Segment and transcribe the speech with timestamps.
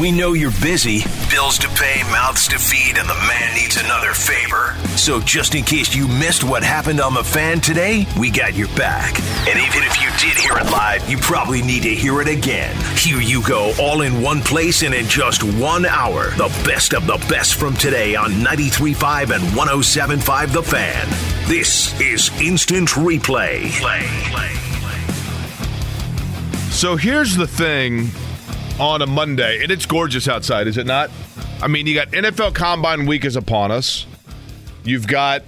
[0.00, 4.14] We know you're busy, bills to pay, mouths to feed, and the man needs another
[4.14, 4.74] favor.
[4.96, 8.68] So, just in case you missed what happened on the fan today, we got your
[8.68, 9.20] back.
[9.46, 12.74] And even if you did hear it live, you probably need to hear it again.
[12.96, 16.30] Here you go, all in one place and in just one hour.
[16.30, 21.06] The best of the best from today on 93.5 and 107.5 The Fan.
[21.48, 23.70] This is Instant Replay.
[23.72, 25.04] Play, play, play.
[26.70, 28.10] So, here's the thing
[28.80, 31.10] on a Monday, and it's gorgeous outside, is it not?
[31.60, 34.06] I mean, you got NFL Combine Week is upon us.
[34.84, 35.42] You've got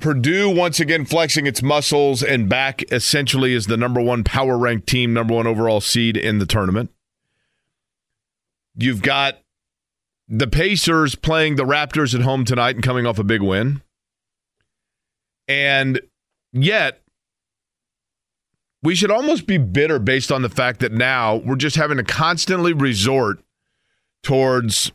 [0.00, 4.86] Purdue once again flexing its muscles and back essentially as the number one power ranked
[4.86, 6.90] team, number one overall seed in the tournament.
[8.76, 9.38] You've got
[10.28, 13.82] the Pacers playing the Raptors at home tonight and coming off a big win.
[15.48, 16.00] And
[16.52, 17.00] yet,
[18.82, 22.04] we should almost be bitter based on the fact that now we're just having to
[22.04, 23.40] constantly resort
[24.22, 24.92] towards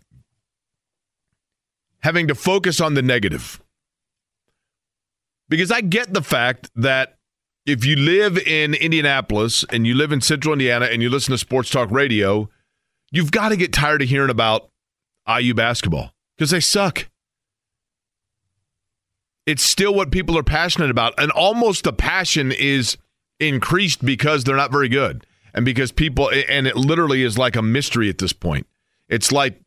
[2.00, 3.62] having to focus on the negative.
[5.50, 7.18] Because I get the fact that
[7.66, 11.38] if you live in Indianapolis and you live in central Indiana and you listen to
[11.38, 12.50] sports talk radio,
[13.12, 14.70] you've got to get tired of hearing about
[15.28, 17.10] IU basketball because they suck.
[19.46, 21.14] It's still what people are passionate about.
[21.18, 22.98] And almost the passion is
[23.48, 27.62] increased because they're not very good and because people and it literally is like a
[27.62, 28.68] mystery at this point.
[29.10, 29.60] It's like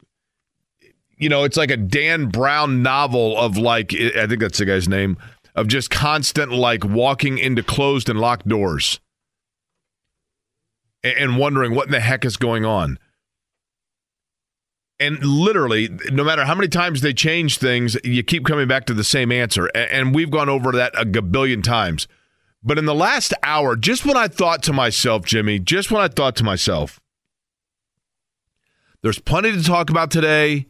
[1.18, 4.88] you know, it's like a Dan Brown novel of like I think that's the guy's
[4.88, 5.16] name
[5.54, 9.00] of just constant like walking into closed and locked doors
[11.02, 12.98] and wondering what in the heck is going on.
[14.98, 18.94] And literally, no matter how many times they change things, you keep coming back to
[18.94, 19.66] the same answer.
[19.74, 22.08] And we've gone over that a gabillion times.
[22.66, 26.08] But in the last hour, just when I thought to myself, Jimmy, just when I
[26.08, 26.98] thought to myself,
[29.02, 30.66] there's plenty to talk about today.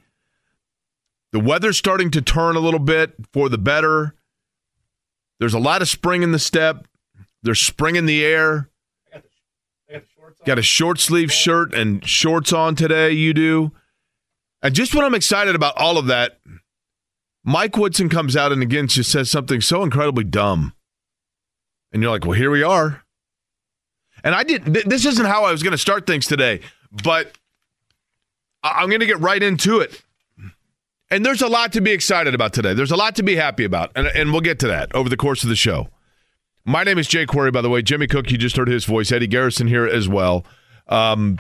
[1.33, 4.15] The weather's starting to turn a little bit for the better.
[5.41, 6.87] There's a lot of spring in the step.
[7.43, 8.69] There's spring in the air.
[9.11, 9.23] got,
[9.89, 13.13] the, got, got a short sleeve shirt and shorts on today.
[13.13, 13.73] You do.
[14.61, 16.41] And just when I'm excited about all of that,
[17.43, 20.75] Mike Woodson comes out and again just says something so incredibly dumb.
[21.93, 23.03] And you're like, well, here we are.
[24.25, 24.65] And I did.
[24.73, 26.61] Th- this isn't how I was going to start things today,
[26.91, 27.37] but
[28.63, 30.03] I- I'm going to get right into it.
[31.11, 32.75] And there's a lot to be excited about today.
[32.75, 35.17] There's a lot to be happy about, and, and we'll get to that over the
[35.17, 35.89] course of the show.
[36.65, 37.81] My name is Jake Query, by the way.
[37.81, 39.13] Jimmy Cook, you just heard his voice.
[39.13, 40.45] Eddie Garrison here as well.
[40.89, 41.39] Um,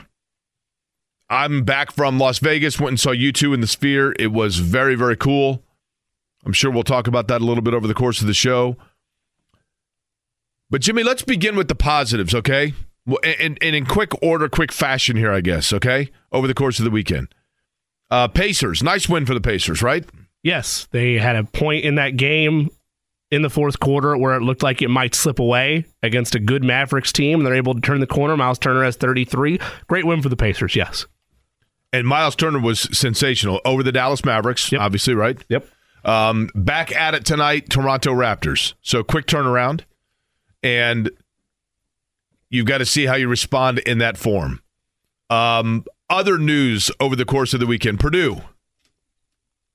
[1.28, 2.78] I'm back from Las Vegas.
[2.78, 4.14] Went and saw U2 in the Sphere.
[4.20, 5.64] It was very, very cool.
[6.44, 8.76] I'm sure we'll talk about that a little bit over the course of the show.
[10.68, 12.74] But Jimmy, let's begin with the positives, okay?
[13.22, 16.10] And, and in quick order, quick fashion here, I guess, okay?
[16.32, 17.28] Over the course of the weekend.
[18.10, 20.04] Uh, Pacers, nice win for the Pacers, right?
[20.42, 22.68] Yes, they had a point in that game
[23.30, 26.62] in the fourth quarter where it looked like it might slip away against a good
[26.62, 27.42] Mavericks team.
[27.42, 28.36] They're able to turn the corner.
[28.36, 29.58] Miles Turner has 33.
[29.88, 31.06] Great win for the Pacers, yes.
[31.92, 34.80] And Miles Turner was sensational over the Dallas Mavericks, yep.
[34.80, 35.42] obviously, right?
[35.48, 35.66] Yep.
[36.04, 38.74] Um, back at it tonight, Toronto Raptors.
[38.82, 39.82] So quick turnaround
[40.66, 41.10] and
[42.50, 44.60] you've got to see how you respond in that form.
[45.30, 48.40] Um, other news over the course of the weekend Purdue.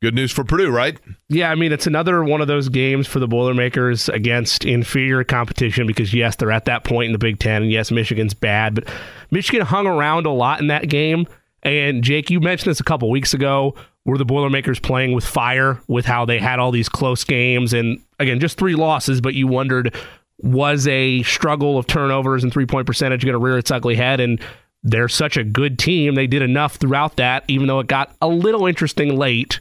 [0.02, 1.00] Good news for Purdue, right?
[1.30, 5.88] Yeah, I mean, it's another one of those games for the Boilermakers against inferior competition
[5.88, 8.92] because, yes, they're at that point in the Big Ten, and yes, Michigan's bad, but
[9.30, 11.26] Michigan hung around a lot in that game.
[11.64, 13.76] And, Jake, you mentioned this a couple weeks ago.
[14.04, 17.72] Were the Boilermakers playing with fire with how they had all these close games?
[17.72, 19.96] And, again, just three losses, but you wondered
[20.44, 24.20] was a struggle of turnovers and three point percentage going to rear its ugly head.
[24.20, 24.40] And
[24.84, 26.16] they're such a good team.
[26.16, 29.60] They did enough throughout that, even though it got a little interesting late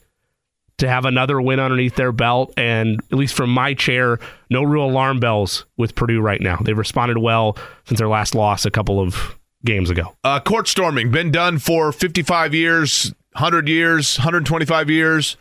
[0.78, 2.54] to have another win underneath their belt.
[2.56, 6.56] And at least from my chair, no real alarm bells with Purdue right now.
[6.56, 10.16] They've responded well since their last loss a couple of games ago.
[10.24, 15.36] Uh, court storming, been done for 55 years, 100 years, 125 years.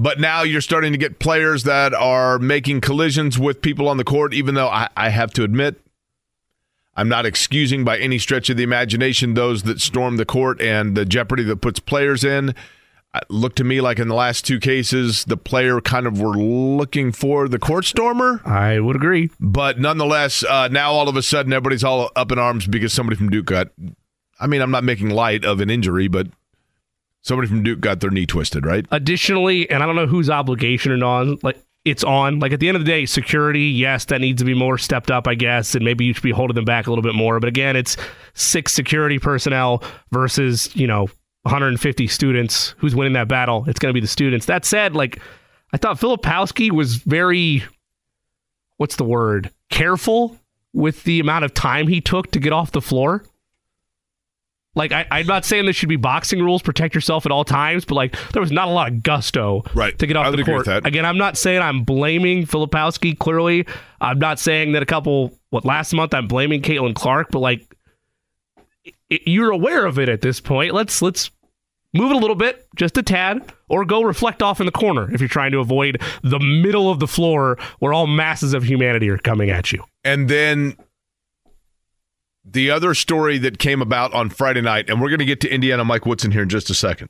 [0.00, 4.04] But now you're starting to get players that are making collisions with people on the
[4.04, 5.78] court, even though I, I have to admit,
[6.96, 10.96] I'm not excusing by any stretch of the imagination those that storm the court and
[10.96, 12.54] the jeopardy that puts players in.
[13.28, 17.12] Look to me like in the last two cases, the player kind of were looking
[17.12, 18.40] for the court stormer.
[18.46, 19.28] I would agree.
[19.38, 23.18] But nonetheless, uh, now all of a sudden everybody's all up in arms because somebody
[23.18, 23.68] from Duke got.
[24.40, 26.28] I mean, I'm not making light of an injury, but
[27.22, 28.86] Somebody from Duke got their knee twisted, right?
[28.90, 32.38] Additionally, and I don't know whose obligation it on, like it's on.
[32.38, 35.10] Like at the end of the day, security, yes, that needs to be more stepped
[35.10, 37.40] up, I guess, and maybe you should be holding them back a little bit more.
[37.40, 37.96] But again, it's
[38.34, 41.08] six security personnel versus, you know,
[41.42, 42.74] 150 students.
[42.78, 43.64] Who's winning that battle?
[43.66, 44.46] It's going to be the students.
[44.46, 45.20] That said, like,
[45.72, 47.64] I thought Filipowski was very,
[48.76, 49.50] what's the word?
[49.70, 50.38] Careful
[50.72, 53.24] with the amount of time he took to get off the floor.
[54.76, 57.84] Like I, am not saying this should be boxing rules, protect yourself at all times,
[57.84, 59.98] but like there was not a lot of gusto right.
[59.98, 60.68] to get off the court.
[60.68, 63.18] Again, I'm not saying I'm blaming Filipowski.
[63.18, 63.66] Clearly,
[64.00, 67.76] I'm not saying that a couple what last month I'm blaming Caitlin Clark, but like
[69.08, 70.72] it, you're aware of it at this point.
[70.72, 71.32] Let's let's
[71.92, 75.12] move it a little bit, just a tad, or go reflect off in the corner
[75.12, 79.08] if you're trying to avoid the middle of the floor where all masses of humanity
[79.08, 79.82] are coming at you.
[80.04, 80.76] And then
[82.52, 85.52] the other story that came about on Friday night, and we're going to get to
[85.52, 87.08] Indiana Mike Woodson here in just a second,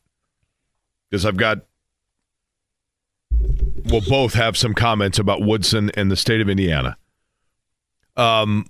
[1.08, 1.60] because I've got
[3.84, 6.96] we'll both have some comments about Woodson and the state of Indiana.
[8.16, 8.66] Um,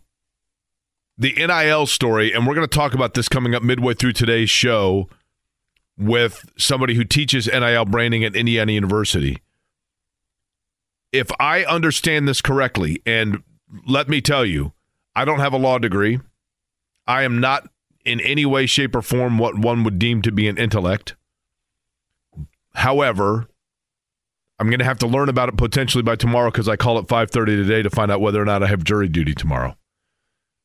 [1.18, 4.50] the NIL story, and we're going to talk about this coming up midway through today's
[4.50, 5.08] show
[5.98, 9.38] with somebody who teaches NIL branding at Indiana University.
[11.12, 13.42] If I understand this correctly, and
[13.86, 14.72] let me tell you,
[15.16, 16.20] I don't have a law degree.
[17.10, 17.68] I am not
[18.04, 21.16] in any way, shape, or form what one would deem to be an intellect.
[22.72, 23.48] However,
[24.60, 27.08] I'm going to have to learn about it potentially by tomorrow because I call at
[27.08, 29.76] 5:30 today to find out whether or not I have jury duty tomorrow.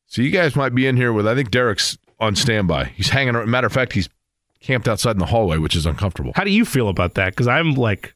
[0.06, 2.92] So you guys might be in here with I think Derek's on standby.
[2.94, 3.34] He's hanging.
[3.34, 4.08] Around matter of fact, he's
[4.60, 6.30] camped outside in the hallway, which is uncomfortable.
[6.36, 7.30] How do you feel about that?
[7.30, 8.14] Because I'm like,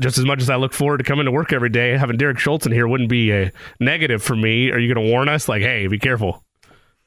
[0.00, 2.38] just as much as I look forward to coming to work every day, having Derek
[2.38, 4.70] Schultz in here wouldn't be a negative for me.
[4.70, 5.46] Are you going to warn us?
[5.46, 6.42] Like, hey, be careful.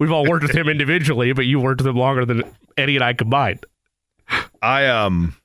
[0.02, 2.44] We've all worked with him individually, but you worked with him longer than
[2.76, 3.64] Eddie and I combined.
[4.60, 5.36] I um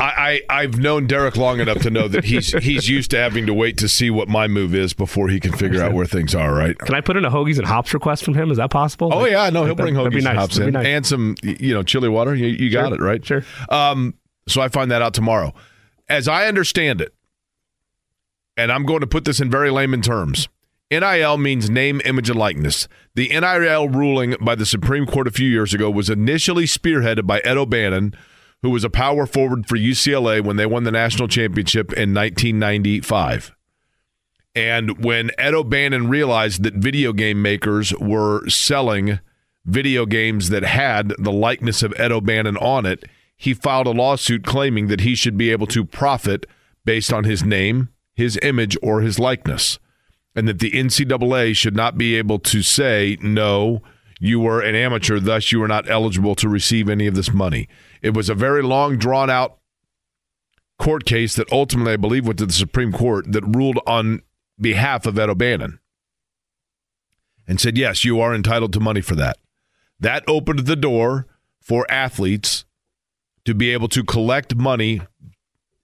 [0.00, 3.46] I, I I've known Derek long enough to know that he's he's used to having
[3.46, 6.34] to wait to see what my move is before he can figure out where things
[6.34, 6.52] are.
[6.52, 6.76] Right?
[6.76, 8.50] Can I put in a hoagies and hops request from him?
[8.50, 9.10] Is that possible?
[9.14, 10.26] Oh yeah, no, he'll bring hoagies nice.
[10.26, 10.84] and hops in nice.
[10.84, 12.34] and some you know chili water.
[12.34, 12.94] You, you got sure.
[12.96, 13.24] it right.
[13.24, 13.44] Sure.
[13.68, 14.14] Um,
[14.48, 15.54] so I find that out tomorrow.
[16.08, 17.14] As I understand it,
[18.56, 20.48] and I'm going to put this in very layman terms.
[20.92, 22.86] NIL means name, image, and likeness.
[23.14, 27.40] The NIL ruling by the Supreme Court a few years ago was initially spearheaded by
[27.40, 28.14] Ed O'Bannon,
[28.60, 33.52] who was a power forward for UCLA when they won the national championship in 1995.
[34.54, 39.18] And when Ed O'Bannon realized that video game makers were selling
[39.64, 43.04] video games that had the likeness of Ed O'Bannon on it,
[43.34, 46.44] he filed a lawsuit claiming that he should be able to profit
[46.84, 49.78] based on his name, his image, or his likeness
[50.34, 53.82] and that the NCAA should not be able to say, no,
[54.18, 57.68] you were an amateur, thus you are not eligible to receive any of this money.
[58.00, 59.58] It was a very long, drawn out
[60.78, 64.22] court case that ultimately, I believe, went to the Supreme Court that ruled on
[64.60, 65.80] behalf of Ed O'Bannon
[67.46, 69.38] and said, yes, you are entitled to money for that.
[69.98, 71.26] That opened the door
[71.60, 72.64] for athletes
[73.44, 75.00] to be able to collect money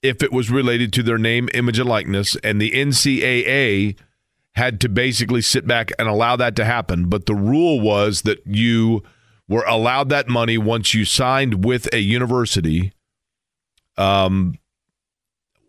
[0.03, 2.37] if it was related to their name, image, and likeness.
[2.43, 3.97] And the NCAA
[4.59, 7.09] had to basically sit back and allow that to happen.
[7.09, 9.03] But the rule was that you
[9.49, 12.93] were allowed that money once you signed with a university.
[13.97, 14.59] Um,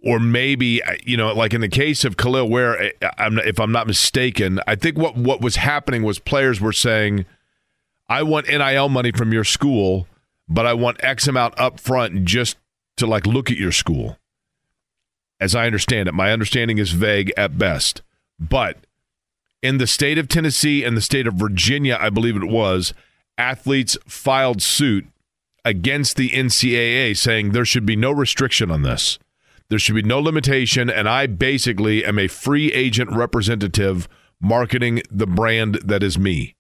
[0.04, 3.88] or maybe you know, like in the case of Kel'el Ware, eh, if I'm not
[3.88, 7.26] mistaken, I think what what was happening was players were saying,
[8.08, 10.08] "I want NIL money from your school,
[10.48, 12.58] but I want X amount up front just
[12.98, 14.18] to like look at your school."
[15.42, 18.02] As I understand it, my understanding is vague at best.
[18.40, 18.78] But
[19.62, 22.94] in the state of Tennessee and the state of Virginia, I believe it was,
[23.38, 25.08] athletes filed suit
[25.66, 29.20] against the NCAA saying there should be no restriction on this.
[29.70, 30.90] There should be no limitation.
[30.90, 34.08] And I basically am a free agent representative
[34.42, 36.56] marketing the brand that is me.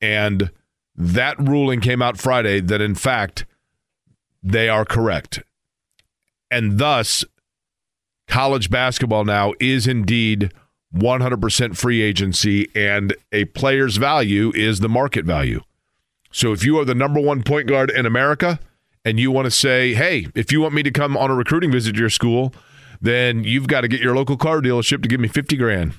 [0.00, 0.50] And
[0.94, 3.46] that ruling came out Friday that, in fact,
[4.42, 5.42] they are correct.
[6.50, 7.24] And thus,
[8.28, 10.52] college basketball now is indeed
[10.94, 15.60] 100% free agency, and a player's value is the market value.
[16.30, 18.58] So if you are the number one point guard in America
[19.04, 21.72] and you want to say, hey, if you want me to come on a recruiting
[21.72, 22.54] visit to your school,
[23.00, 25.94] then you've got to get your local car dealership to give me 50 grand.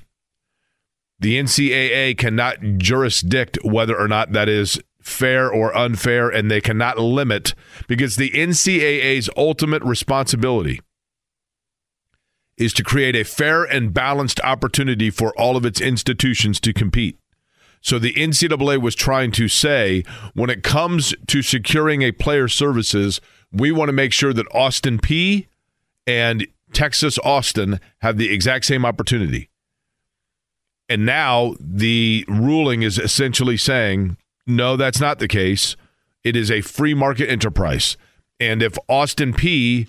[1.20, 6.98] The NCAA cannot jurisdict whether or not that is fair or unfair, and they cannot
[6.98, 7.54] limit
[7.88, 10.80] because the NCAA's ultimate responsibility–
[12.58, 17.18] is to create a fair and balanced opportunity for all of its institutions to compete.
[17.82, 23.20] So the NCAA was trying to say when it comes to securing a player's services,
[23.52, 25.48] we want to make sure that Austin Peay
[26.08, 29.50] and Texas Austin have the exact same opportunity.
[30.88, 35.76] And now the ruling is essentially saying, no, that's not the case.
[36.24, 37.98] It is a free market enterprise.
[38.40, 39.88] And if Austin Peay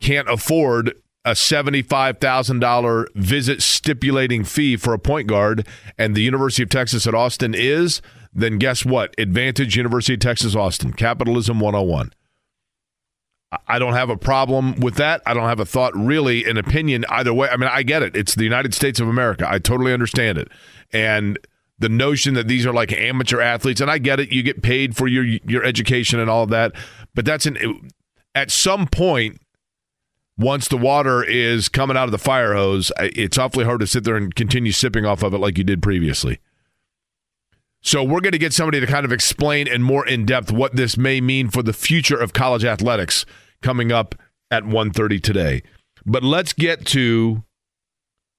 [0.00, 5.66] can't afford a $75,000 visit stipulating fee for a point guard
[5.98, 8.00] and the University of Texas at Austin is,
[8.32, 9.14] then guess what?
[9.18, 10.92] Advantage University of Texas Austin.
[10.92, 12.12] Capitalism 101.
[13.66, 15.22] I don't have a problem with that.
[15.24, 17.48] I don't have a thought, really, an opinion either way.
[17.48, 18.14] I mean, I get it.
[18.14, 19.46] It's the United States of America.
[19.48, 20.48] I totally understand it.
[20.92, 21.38] And
[21.78, 24.32] the notion that these are like amateur athletes, and I get it.
[24.32, 26.72] You get paid for your your education and all of that,
[27.14, 27.90] but that's an
[28.34, 29.40] at some point.
[30.38, 34.04] Once the water is coming out of the fire hose, it's awfully hard to sit
[34.04, 36.38] there and continue sipping off of it like you did previously.
[37.82, 40.76] So we're going to get somebody to kind of explain in more in depth what
[40.76, 43.24] this may mean for the future of college athletics
[43.62, 44.14] coming up
[44.50, 45.62] at 1:30 today.
[46.06, 47.44] But let's get to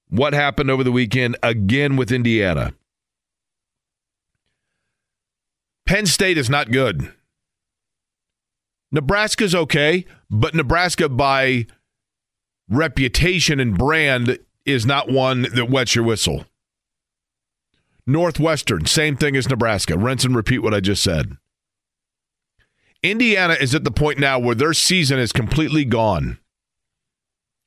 [0.08, 2.72] what happened over the weekend again with Indiana.
[5.86, 7.12] Penn State is not good.
[8.92, 11.66] Nebraska's okay, but Nebraska by
[12.70, 16.44] reputation and brand is not one that wets your whistle.
[18.06, 19.98] Northwestern, same thing as Nebraska.
[19.98, 21.36] Rinse and repeat what I just said.
[23.02, 26.38] Indiana is at the point now where their season is completely gone.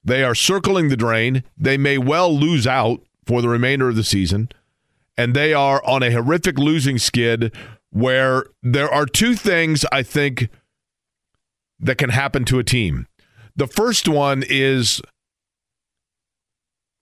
[0.03, 1.43] They are circling the drain.
[1.57, 4.49] They may well lose out for the remainder of the season.
[5.17, 7.55] And they are on a horrific losing skid
[7.89, 10.49] where there are two things I think
[11.79, 13.07] that can happen to a team.
[13.55, 15.01] The first one is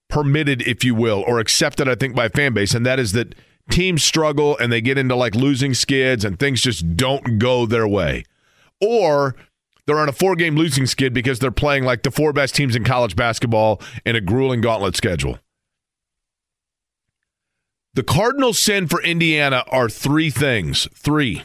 [0.08, 3.34] permitted, if you will, or accepted, I think, by fan base, and that is that
[3.70, 7.88] teams struggle and they get into like losing skids and things just don't go their
[7.88, 8.24] way.
[8.80, 9.34] Or
[9.86, 12.76] they're on a four game losing skid because they're playing like the four best teams
[12.76, 15.38] in college basketball in a grueling gauntlet schedule.
[17.94, 20.88] The Cardinals' sin for Indiana are three things.
[20.94, 21.42] Three.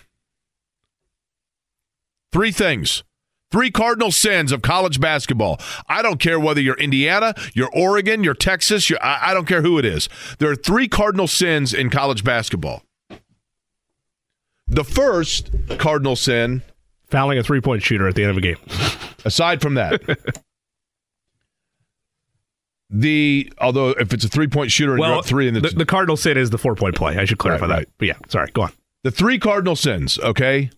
[2.32, 3.04] Three things.
[3.50, 5.60] Three cardinal sins of college basketball.
[5.88, 9.62] I don't care whether you're Indiana, you're Oregon, you're Texas, you're, I, I don't care
[9.62, 10.10] who it is.
[10.40, 12.84] There are three cardinal sins in college basketball.
[14.68, 16.62] The first cardinal sin
[17.10, 18.58] fouling a three point shooter at the end of a game.
[19.24, 20.02] Aside from that,
[22.90, 25.70] the although if it's a three point shooter and well, you're up three, and the,
[25.70, 27.18] the cardinal sin is the four point play.
[27.18, 27.76] I should clarify right, that.
[27.76, 27.90] Right.
[27.98, 28.72] But yeah, sorry, go on.
[29.04, 30.20] The three cardinal sins.
[30.20, 30.70] Okay,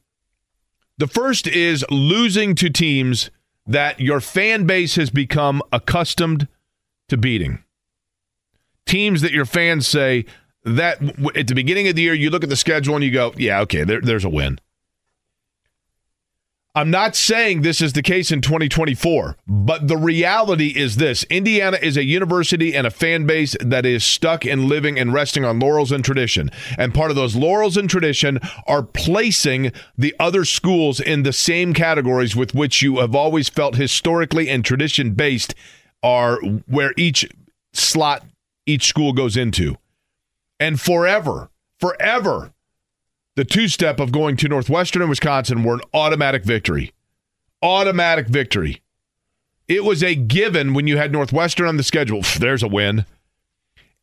[1.00, 3.32] the first is losing to teams
[3.66, 6.48] that your fan base has become accustomed
[7.08, 7.64] to beating.
[8.86, 10.26] Teams that your fans say
[10.66, 11.02] that
[11.36, 13.62] at the beginning of the year, you look at the schedule and you go, yeah,
[13.62, 14.60] okay, there, there's a win.
[16.76, 21.80] I'm not saying this is the case in 2024, but the reality is this Indiana
[21.82, 25.60] is a university and a fan base that is stuck in living and resting on
[25.60, 26.52] laurels and tradition.
[26.78, 31.74] And part of those laurels and tradition are placing the other schools in the same
[31.74, 35.56] categories with which you have always felt historically and tradition based
[36.04, 37.28] are where each
[37.74, 38.26] slot
[38.68, 39.76] each school goes into.
[40.60, 41.50] And forever,
[41.80, 42.54] forever,
[43.40, 46.92] the two step of going to Northwestern and Wisconsin were an automatic victory.
[47.62, 48.82] Automatic victory.
[49.66, 52.22] It was a given when you had Northwestern on the schedule.
[52.38, 53.06] There's a win.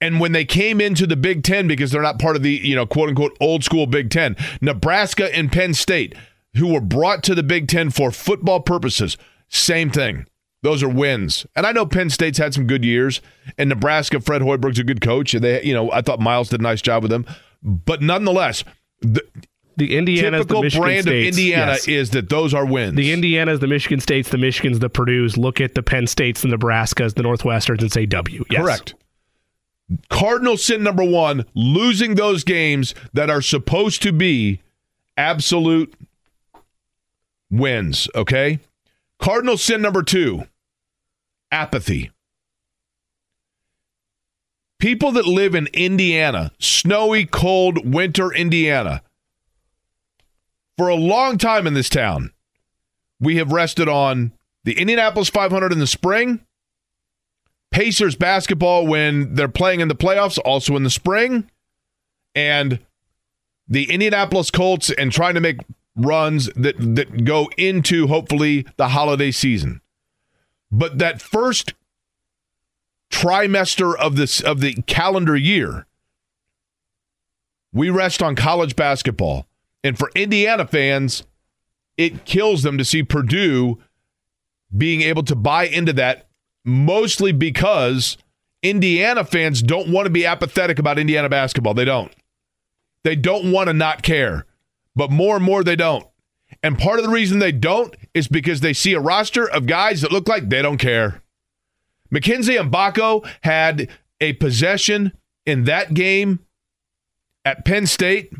[0.00, 2.74] And when they came into the Big Ten, because they're not part of the, you
[2.74, 6.14] know, quote unquote old school Big Ten, Nebraska and Penn State,
[6.54, 10.24] who were brought to the Big Ten for football purposes, same thing.
[10.62, 11.44] Those are wins.
[11.54, 13.20] And I know Penn State's had some good years,
[13.58, 15.34] and Nebraska, Fred Hoiberg's a good coach.
[15.34, 17.26] And they, you know, I thought Miles did a nice job with them.
[17.62, 18.64] But nonetheless,
[19.00, 19.22] the,
[19.76, 21.36] the Indiana typical the brand States.
[21.36, 21.88] of Indiana yes.
[21.88, 22.96] is that those are wins.
[22.96, 25.36] The Indiana's, the Michigan States, the Michigans, the Purdue's.
[25.36, 28.44] Look at the Penn States, the Nebraskas, the Northwesterns, and say W.
[28.50, 28.62] Yes.
[28.62, 28.94] Correct.
[30.08, 34.60] Cardinal sin number one: losing those games that are supposed to be
[35.16, 35.94] absolute
[37.50, 38.08] wins.
[38.14, 38.60] Okay.
[39.18, 40.44] Cardinal sin number two:
[41.52, 42.10] apathy.
[44.78, 49.02] People that live in Indiana, snowy, cold, winter Indiana,
[50.76, 52.32] for a long time in this town,
[53.18, 54.32] we have rested on
[54.64, 56.40] the Indianapolis 500 in the spring,
[57.70, 61.50] Pacers basketball when they're playing in the playoffs, also in the spring,
[62.34, 62.78] and
[63.68, 65.58] the Indianapolis Colts and trying to make
[65.96, 69.80] runs that that go into hopefully the holiday season.
[70.70, 71.74] But that first
[73.10, 75.86] trimester of this of the calendar year,
[77.72, 79.46] we rest on college basketball.
[79.84, 81.24] And for Indiana fans,
[81.96, 83.78] it kills them to see Purdue
[84.76, 86.28] being able to buy into that
[86.64, 88.18] mostly because
[88.62, 91.74] Indiana fans don't want to be apathetic about Indiana basketball.
[91.74, 92.12] They don't.
[93.04, 94.46] They don't want to not care.
[94.96, 96.06] But more and more they don't.
[96.62, 100.00] And part of the reason they don't is because they see a roster of guys
[100.00, 101.22] that look like they don't care.
[102.10, 103.88] Mackenzie Mgbako had
[104.20, 105.12] a possession
[105.44, 106.40] in that game
[107.44, 108.32] at Penn State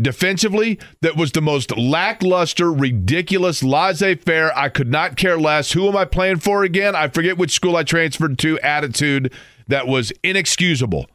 [0.00, 4.56] defensively that was the most lackluster, ridiculous, laissez faire.
[4.56, 5.72] I could not care less.
[5.72, 6.94] Who am I playing for again?
[6.94, 8.58] I forget which school I transferred to.
[8.60, 9.32] Attitude
[9.68, 11.06] that was inexcusable.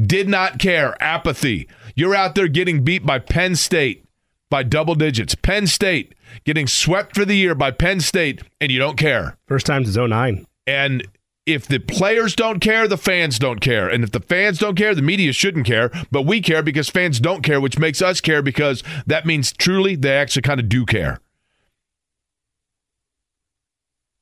[0.00, 1.00] Did not care.
[1.02, 1.68] Apathy.
[1.94, 4.04] You're out there getting beat by Penn State
[4.50, 5.34] by double digits.
[5.34, 9.36] Penn State getting swept for the year by Penn State, and you don't care.
[9.48, 10.46] First time since 09.
[10.66, 11.06] And
[11.46, 13.88] if the players don't care, the fans don't care.
[13.88, 15.90] And if the fans don't care, the media shouldn't care.
[16.10, 19.94] But we care because fans don't care, which makes us care because that means truly
[19.94, 21.20] they actually kind of do care.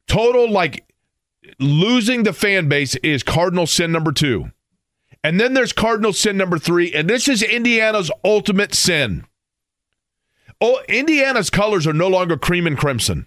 [0.06, 0.84] Total, like
[1.58, 4.50] losing the fan base is cardinal sin number two.
[5.22, 6.92] And then there's cardinal sin number three.
[6.92, 9.24] And this is Indiana's ultimate sin.
[10.60, 13.26] Oh, Indiana's colors are no longer cream and crimson.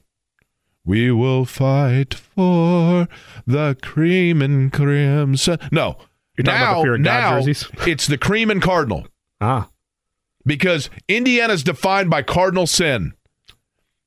[0.87, 3.09] We will fight for
[3.45, 5.59] the cream and crimson.
[5.69, 5.97] No.
[6.37, 7.67] You're talking now, about the fear of God now jerseys?
[7.87, 9.05] it's the cream and cardinal.
[9.41, 9.67] Ah.
[10.45, 13.15] Because Indiana's defined by cardinal sin.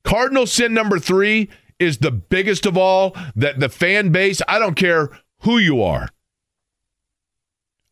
[0.03, 4.73] Cardinal sin number three is the biggest of all that the fan base, I don't
[4.73, 5.11] care
[5.41, 6.09] who you are.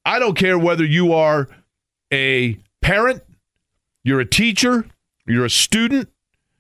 [0.04, 1.48] I don't care whether you are
[2.12, 3.22] a parent,
[4.04, 4.88] you're a teacher,
[5.28, 6.10] you're a student,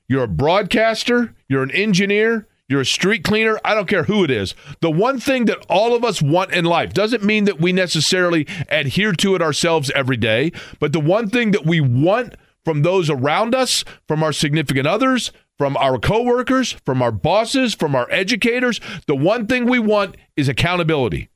[0.09, 4.31] you're a broadcaster, you're an engineer, you're a street cleaner, I don't care who it
[4.31, 4.53] is.
[4.81, 8.45] The one thing that all of us want in life doesn't mean that we necessarily
[8.67, 12.35] adhere to it ourselves every day, but the one thing that we want
[12.65, 17.95] from those around us, from our significant others, from our coworkers, from our bosses, from
[17.95, 21.29] our educators, the one thing we want is accountability.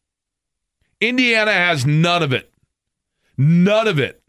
[1.00, 2.52] Indiana has none of it.
[3.38, 4.23] None of it.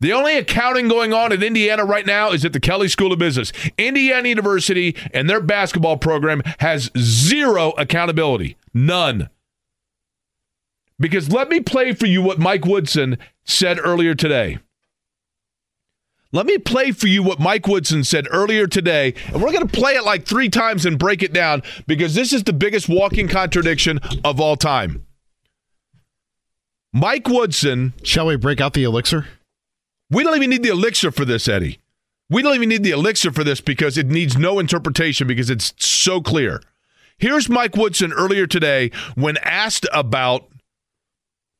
[0.00, 3.18] The only accounting going on in Indiana right now is at the Kelley School of
[3.18, 3.50] Business.
[3.78, 8.56] Indiana University and their basketball program has zero accountability.
[8.74, 9.30] None.
[10.98, 14.58] Because let me play for you what Mike Woodson said earlier today.
[16.32, 19.78] Let me play for you what Mike Woodson said earlier today, and we're going to
[19.78, 23.28] play it like three times and break it down because this is the biggest walking
[23.28, 25.06] contradiction of all time.
[26.92, 27.94] Mike Woodson.
[28.02, 29.26] Shall we break out the elixir?
[30.10, 31.78] We don't even need the elixir for this, Eddie.
[32.28, 35.72] We don't even need the elixir for this because it needs no interpretation because it's
[35.78, 36.60] so clear.
[37.18, 40.48] Here's Mike Woodson earlier today when asked about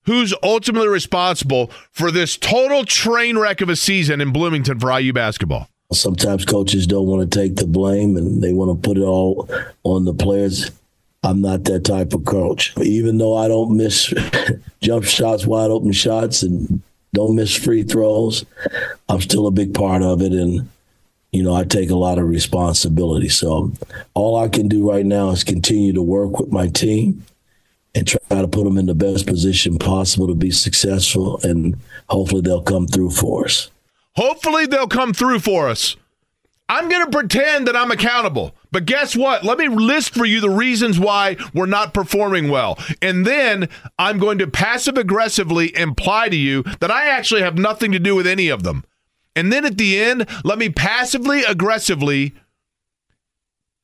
[0.04, 5.12] who's ultimately responsible for this total train wreck of a season in Bloomington for IU
[5.12, 5.68] basketball.
[5.92, 9.48] Sometimes coaches don't want to take the blame and they want to put it all
[9.84, 10.70] on the players.
[11.22, 12.76] I'm not that type of coach.
[12.78, 14.12] Even though I don't miss
[14.80, 16.82] jump shots, wide open shots, and
[17.16, 18.44] don't miss free throws.
[19.08, 20.68] I'm still a big part of it, and
[21.32, 23.28] you know I take a lot of responsibility.
[23.28, 23.72] So
[24.14, 27.24] all I can do right now is continue to work with my team
[27.94, 31.76] and try to put them in the best position possible to be successful, and
[32.10, 33.70] hopefully they'll come through for us.
[34.14, 35.96] Hopefully they'll come through for us.
[36.68, 38.56] I'm going to pretend that I'm accountable.
[38.72, 39.44] But guess what?
[39.44, 42.78] Let me list for you the reasons why we're not performing well.
[43.00, 47.92] And then I'm going to passive aggressively imply to you that I actually have nothing
[47.92, 48.84] to do with any of them.
[49.36, 52.34] And then at the end, let me passively aggressively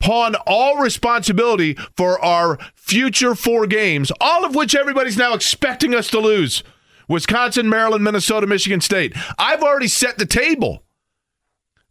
[0.00, 6.08] pawn all responsibility for our future four games, all of which everybody's now expecting us
[6.10, 6.64] to lose
[7.06, 9.14] Wisconsin, Maryland, Minnesota, Michigan State.
[9.38, 10.82] I've already set the table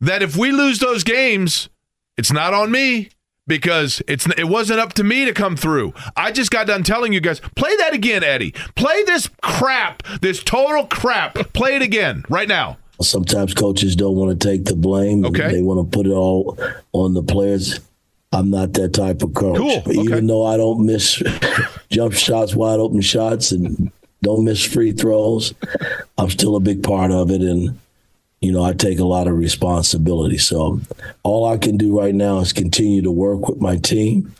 [0.02, 1.70] that if we lose those games,
[2.18, 3.10] it's not on me
[3.48, 5.94] because it's it wasn't up to me to come through.
[6.16, 8.52] I just got done telling you guys, play that again, Eddie.
[8.76, 11.36] Play this crap, this total crap.
[11.54, 12.78] Play it again right now.
[13.02, 15.26] Sometimes coaches don't want to take the blame.
[15.26, 15.52] Okay.
[15.52, 16.58] They want to put it all
[16.94, 17.80] on the players.
[18.32, 19.58] I'm not that type of coach.
[19.58, 19.80] Cool.
[19.80, 20.00] Okay.
[20.00, 21.22] Even though I don't miss
[21.90, 25.54] jump shots, wide open shots, and don't miss free throws,
[26.18, 27.42] I'm still a big part of it.
[27.42, 27.80] And
[28.42, 30.38] you know, I take a lot of responsibility.
[30.38, 30.82] So
[31.24, 34.34] all I can do right now is continue to work with my team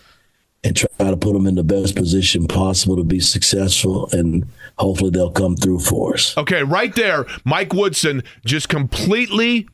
[0.64, 4.46] and try to put them in the best position possible to be successful and
[4.78, 6.36] hopefully they'll come through for us.
[6.38, 9.68] Okay, right there, Mike Woodson just completely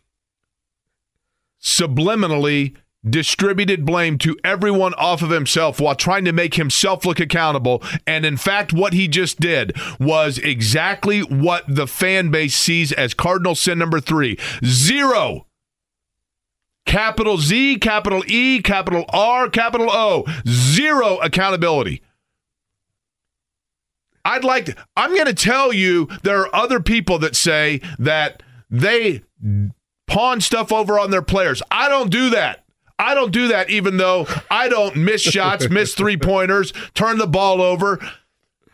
[1.62, 2.76] subliminally
[3.10, 7.84] distributed blame to everyone off of himself while trying to make himself look accountable.
[8.06, 13.14] And in fact, what he just did was exactly what the fan base sees as
[13.14, 15.48] cardinal sin number three zero
[16.88, 20.26] Capital Z, capital E, capital R, capital O.
[20.48, 22.02] Zero accountability.
[24.24, 28.42] I'd like to, I'm going to tell you there are other people that say that
[28.70, 29.24] they
[30.08, 31.62] pawn stuff over on their players.
[31.70, 32.64] I don't do that.
[33.00, 37.28] I don't do that even though I don't miss shots, miss three pointers, turn the
[37.28, 38.00] ball over.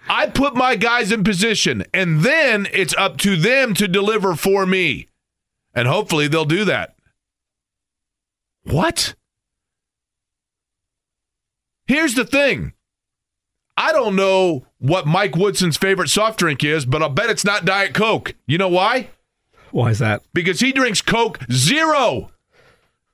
[0.08, 4.66] I put my guys in position and then it's up to them to deliver for
[4.66, 5.08] me.
[5.74, 6.96] And hopefully they'll do that.
[8.64, 9.16] What?
[11.88, 12.74] Here's the thing.
[13.76, 17.66] I don't know what Mike Woodson's favorite soft drink is, but I'll bet it's not
[17.66, 18.36] Diet Coke.
[18.46, 19.10] You know why?
[19.72, 20.22] Why is that?
[20.34, 22.30] Because he drinks Coke zero.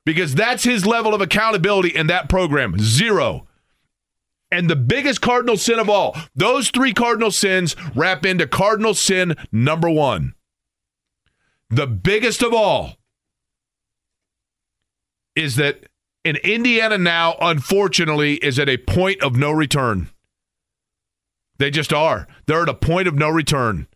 [0.06, 3.48] Because that's his level of accountability in that program zero.
[4.52, 9.36] And the biggest cardinal sin of all, those three cardinal sins wrap into cardinal sin
[9.52, 10.34] number one.
[11.70, 12.96] The biggest of all
[15.36, 15.86] is that
[16.26, 20.10] in Indiana now, unfortunately, is at a point of no return.
[21.60, 22.28] They just are.
[22.46, 23.88] They're at a point of no return.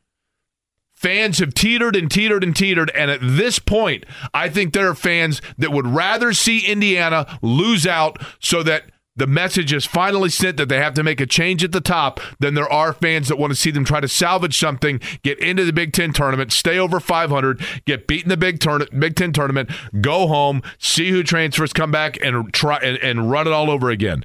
[1.04, 2.90] Fans have teetered and teetered and teetered.
[2.96, 7.86] And at this point, I think there are fans that would rather see Indiana lose
[7.86, 8.86] out so that
[9.18, 12.22] the message is finally sent that they have to make a change at the top
[12.40, 15.66] than there are fans that want to see them try to salvage something, get into
[15.66, 18.64] the Big Ten tournament, stay over 500, get beat in the Big,
[18.98, 23.46] Big Ten tournament, go home, see who transfers, come back, and try and, and run
[23.46, 24.24] it all over again.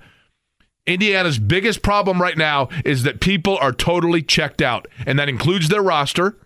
[0.87, 5.69] Indiana's biggest problem right now is that people are totally checked out, and that includes
[5.69, 6.38] their roster.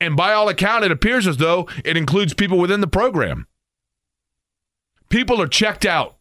[0.00, 3.46] And by all account, it appears as though it includes people within the program.
[5.08, 6.16] People are checked out,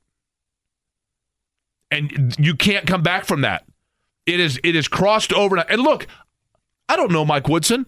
[1.90, 3.66] and you can't come back from that.
[4.26, 5.58] It is it is crossed over.
[5.58, 6.08] And look,
[6.88, 7.88] I don't know Mike Woodson.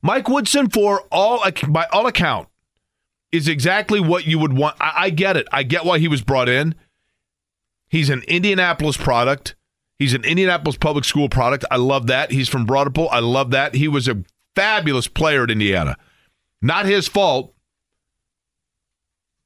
[0.00, 2.48] Mike Woodson, for all by all account,
[3.30, 4.76] is exactly what you would want.
[4.80, 5.46] I, I get it.
[5.52, 6.74] I get why he was brought in.
[7.88, 9.54] He's an Indianapolis product.
[10.02, 11.64] He's an Indianapolis public school product.
[11.70, 12.32] I love that.
[12.32, 13.08] He's from Broad Ripple.
[13.10, 13.76] I love that.
[13.76, 14.24] He was a
[14.56, 15.96] fabulous player at Indiana.
[16.60, 17.54] Not his fault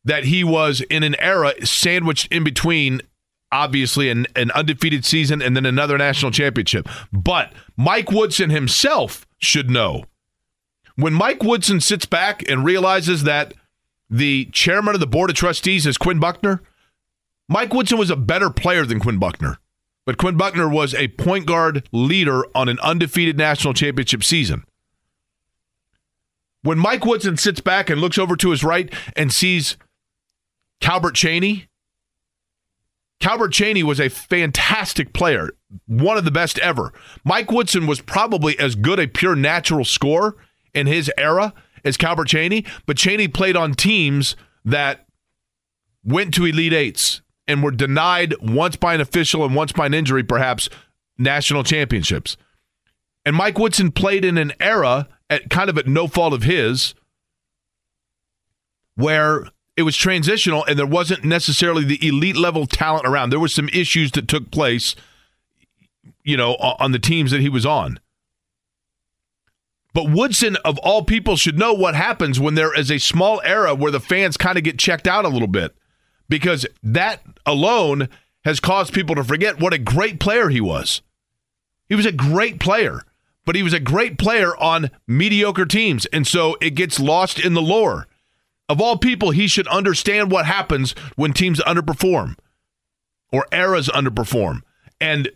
[0.02, 3.02] that he was in an era sandwiched in between
[3.52, 6.88] obviously an, an undefeated season and then another national championship.
[7.12, 10.04] But Mike Woodson himself should know.
[10.94, 13.52] When Mike Woodson sits back and realizes that
[14.08, 16.62] the chairman of the board of trustees is Quinn Buckner–
[17.48, 19.58] Mike Woodson was a better player than Quinn Buckner,
[20.06, 24.64] but Quinn Buckner was a point guard leader on an undefeated national championship season.
[26.62, 29.76] When Mike Woodson sits back and looks over to his right and sees
[30.80, 31.66] Calbert Cheaney,
[33.20, 35.50] Calbert Cheaney was a fantastic player,
[35.86, 36.92] one of the best ever.
[37.24, 40.36] Mike Woodson was probably as good a pure natural scorer
[40.74, 41.52] in his era
[41.84, 45.06] as Calbert Cheaney, but Cheaney played on teams that
[46.04, 49.94] went to Elite Eights and were denied once by an official and once by an
[49.94, 50.68] injury, perhaps,
[51.18, 52.36] national championships.
[53.24, 56.94] And Mike Woodson played in an era at kind of at no fault of his
[58.94, 63.30] where it was transitional and there wasn't necessarily the elite level talent around.
[63.30, 64.94] There were some issues that took place,
[66.24, 68.00] you know, on the teams that he was on.
[69.92, 73.74] But Woodson, of all people, should know what happens when there is a small era
[73.74, 75.74] where the fans kind of get checked out a little bit
[76.28, 78.08] because that alone
[78.44, 81.02] has caused people to forget what a great player he was.
[81.88, 83.02] He was a great player,
[83.44, 86.06] but he was a great player on mediocre teams.
[86.06, 88.06] And so it gets lost in the lore.
[88.68, 92.36] Of all people, he should understand what happens when teams underperform
[93.32, 94.62] or eras underperform.
[95.00, 95.30] And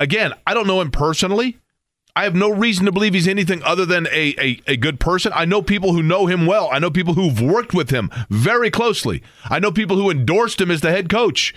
[0.00, 1.58] again, I don't know him personally.
[2.14, 5.32] I have no reason to believe he's anything other than a, a, a, good person.
[5.34, 6.68] I know people who know him well.
[6.70, 9.22] I know people who've worked with him very closely.
[9.44, 11.54] I know people who endorsed him as the head coach,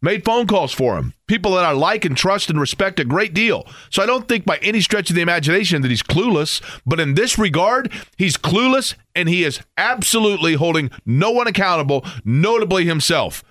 [0.00, 3.34] made phone calls for him, people that I like and trust and respect a great
[3.34, 3.66] deal.
[3.90, 6.62] So I don't think by any stretch of the imagination that he's clueless.
[6.86, 12.86] But in this regard, he's clueless and he is absolutely holding no one accountable, notably
[12.86, 13.44] himself.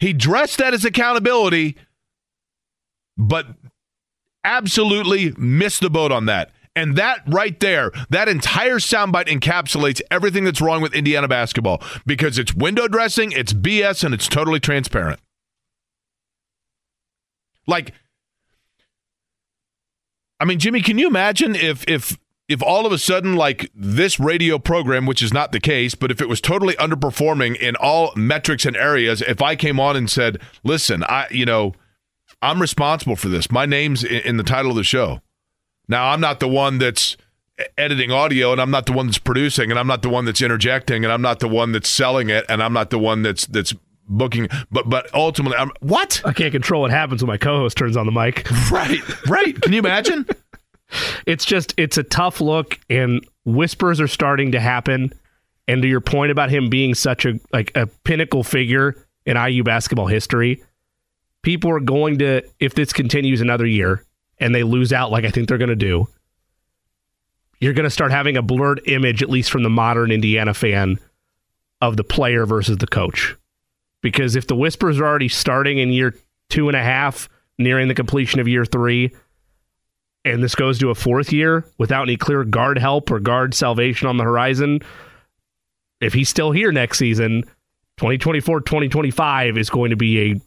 [0.00, 1.76] He dressed that as accountability,
[3.16, 3.46] but
[4.44, 6.50] absolutely missed the boat on that.
[6.74, 12.38] And that right there, that entire soundbite encapsulates everything that's wrong with Indiana basketball because
[12.38, 15.20] it's window dressing, it's BS, and it's totally transparent.
[17.66, 17.92] Like,
[20.40, 24.18] I mean, Jimmy, can you imagine if if if all of a sudden, like this
[24.18, 28.12] radio program, which is not the case, but if it was totally underperforming in all
[28.16, 31.74] metrics and areas, if I came on and said, "Listen, I, you know."
[32.42, 33.50] I'm responsible for this.
[33.50, 35.22] My name's in the title of the show.
[35.88, 37.16] Now, I'm not the one that's
[37.78, 40.42] editing audio and I'm not the one that's producing and I'm not the one that's
[40.42, 43.46] interjecting and I'm not the one that's selling it and I'm not the one that's
[43.46, 43.74] that's
[44.08, 46.20] booking but but ultimately I'm what?
[46.24, 48.48] I can't control what happens when my co-host turns on the mic.
[48.70, 49.00] Right.
[49.28, 49.60] Right.
[49.60, 50.26] Can you imagine?
[51.26, 55.12] it's just it's a tough look and whispers are starting to happen
[55.68, 59.62] and to your point about him being such a like a pinnacle figure in IU
[59.62, 60.62] basketball history,
[61.42, 64.04] people are going to if this continues another year
[64.38, 66.08] and they lose out like I think they're going to do,
[67.60, 70.98] you're going to start having a blurred image, at least from the modern Indiana fan,
[71.80, 73.36] of the player versus the coach.
[74.00, 76.16] Because if the whispers are already starting in year
[76.48, 77.28] two and a half,
[77.58, 79.14] nearing the completion of year three,
[80.24, 84.08] and this goes to a fourth year without any clear guard help or guard salvation
[84.08, 84.80] on the horizon,
[86.00, 87.42] if he's still here next season,
[87.98, 90.40] 2024 2025 is going to be a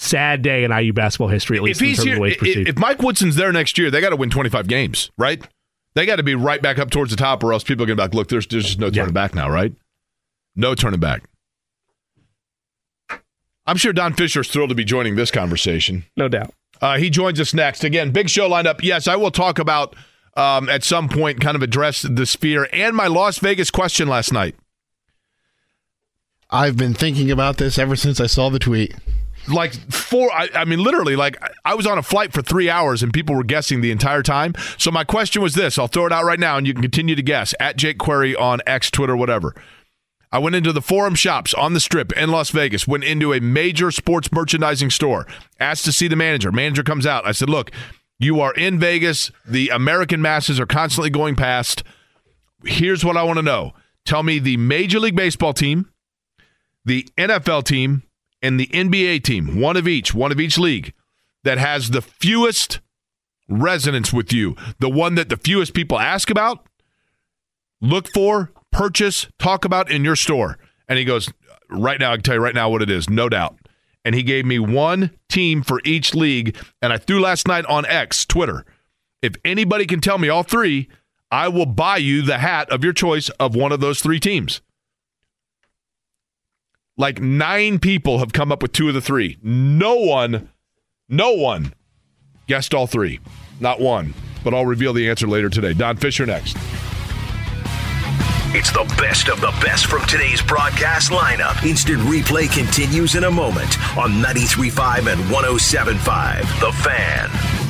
[0.00, 3.36] sad day in IU basketball history, at least if he's here, if, if Mike Woodson's
[3.36, 5.42] there next year, they got to win 25 games, right?
[5.94, 7.96] They got to be right back up towards the top, or else people are going
[7.96, 9.12] to be like, look, there's, there's just no turning yeah.
[9.12, 9.74] back now, right?
[10.56, 11.28] No turning back.
[13.66, 16.04] I'm sure Don Fischer's thrilled to be joining this conversation.
[16.16, 16.54] No doubt.
[16.80, 17.84] Uh, he joins us next.
[17.84, 18.82] Again, big show lined up.
[18.82, 19.94] Yes, I will talk about
[20.34, 24.32] um, at some point, kind of address the sphere and my Las Vegas question last
[24.32, 24.54] night.
[26.48, 28.94] I've been thinking about this ever since I saw the tweet.
[29.50, 33.02] Like four, I, I, mean, literally, like I was on a flight for three hours
[33.02, 34.54] and people were guessing the entire time.
[34.78, 37.14] So my question was this: I'll throw it out right now, and you can continue
[37.14, 39.54] to guess at Jake Query on X, Twitter, whatever.
[40.32, 42.86] I went into the Forum Shops on the Strip in Las Vegas.
[42.86, 45.26] Went into a major sports merchandising store.
[45.58, 46.52] Asked to see the manager.
[46.52, 47.26] Manager comes out.
[47.26, 47.70] I said, "Look,
[48.18, 49.30] you are in Vegas.
[49.46, 51.82] The American masses are constantly going past.
[52.64, 53.72] Here's what I want to know.
[54.04, 55.86] Tell me the Major League Baseball team."
[56.84, 58.02] the NFL team
[58.42, 60.92] and the NBA team, one of each, one of each league,
[61.44, 62.80] that has the fewest
[63.48, 66.66] resonance with you, the one that the fewest people ask about,
[67.80, 70.58] look for, purchase, talk about in your store.
[70.88, 71.30] And he goes,
[71.68, 73.58] right now, I can tell you right now what it is, no doubt.
[74.04, 76.56] And he gave me one team for each league.
[76.80, 78.64] And I threw last night on X, Twitter.
[79.22, 80.88] If anybody can tell me all three,
[81.30, 84.62] I will buy you the hat of your choice of one of those three teams.
[87.00, 89.38] Like nine people have come up with two of the three.
[89.42, 90.50] No one,
[91.08, 91.72] no one
[92.46, 93.20] guessed all three.
[93.58, 94.12] Not one.
[94.44, 95.72] But I'll reveal the answer later today.
[95.72, 96.58] Don Fischer next.
[98.52, 101.64] It's the best of the best from today's broadcast lineup.
[101.64, 106.60] Instant replay continues in a moment on 93.5 and 107.5.
[106.60, 107.69] The Fan.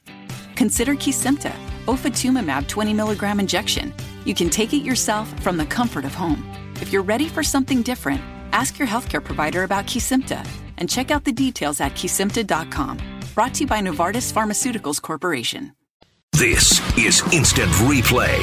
[0.61, 1.51] Consider Kesimpta
[1.85, 3.91] ofatumumab 20 milligram injection.
[4.25, 6.47] You can take it yourself from the comfort of home.
[6.75, 8.21] If you're ready for something different,
[8.51, 10.47] ask your healthcare provider about Kesimpta
[10.77, 12.99] and check out the details at kesimpta.com.
[13.33, 15.73] Brought to you by Novartis Pharmaceuticals Corporation.
[16.33, 18.37] This is Instant Replay.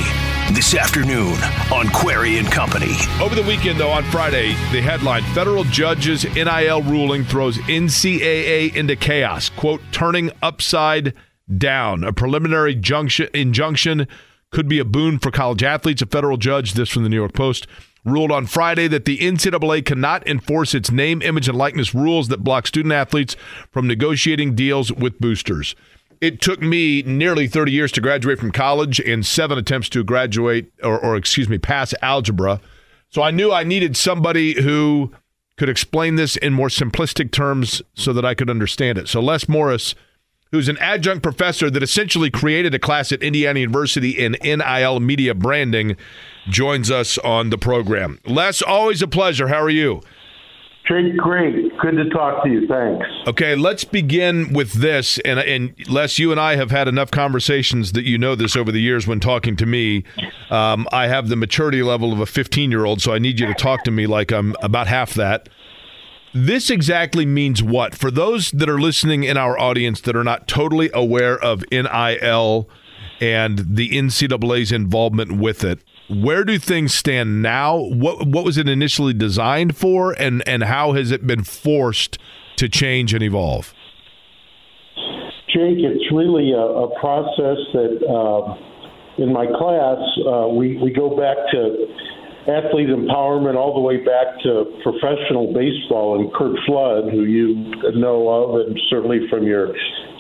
[0.57, 1.37] This afternoon
[1.73, 2.97] on Query and Company.
[3.21, 8.97] Over the weekend, though, on Friday, the headline Federal Judge's NIL ruling throws NCAA into
[8.97, 9.51] chaos.
[9.51, 11.15] Quote, turning upside
[11.57, 12.05] down.
[12.05, 14.07] A preliminary junction, injunction
[14.51, 16.03] could be a boon for college athletes.
[16.03, 17.67] A federal judge, this from the New York Post,
[18.05, 22.45] ruled on Friday that the NCAA cannot enforce its name, image, and likeness rules that
[22.45, 23.37] block student athletes
[23.71, 25.75] from negotiating deals with boosters.
[26.21, 30.73] It took me nearly 30 years to graduate from college and seven attempts to graduate,
[30.83, 32.61] or, or excuse me, pass algebra.
[33.11, 35.13] So I knew I needed somebody who
[35.57, 39.09] could explain this in more simplistic terms so that I could understand it.
[39.09, 39.95] So Les Morris
[40.53, 45.35] who's an adjunct professor that essentially created a class at Indiana University in NIL media
[45.35, 45.97] branding,
[46.49, 48.19] joins us on the program.
[48.25, 49.49] Les, always a pleasure.
[49.49, 50.01] How are you?
[50.89, 51.77] Jake, great.
[51.79, 52.67] Good to talk to you.
[52.67, 53.07] Thanks.
[53.27, 55.19] Okay, let's begin with this.
[55.19, 58.73] And, and Les, you and I have had enough conversations that you know this over
[58.73, 60.05] the years when talking to me.
[60.49, 63.47] Um, I have the maturity level of a 15 year old, so I need you
[63.47, 65.51] to talk to me like I'm about half that
[66.35, 67.95] this exactly means what?
[67.95, 72.69] For those that are listening in our audience that are not totally aware of NIL
[73.21, 77.77] and the NCAA's involvement with it, where do things stand now?
[77.77, 82.19] What what was it initially designed for, and and how has it been forced
[82.57, 83.75] to change and evolve?
[85.49, 91.17] Jake, it's really a, a process that uh, in my class uh, we we go
[91.17, 91.87] back to
[92.49, 98.29] athlete empowerment all the way back to professional baseball and Curt Flood, who you know
[98.29, 99.77] of, and certainly from your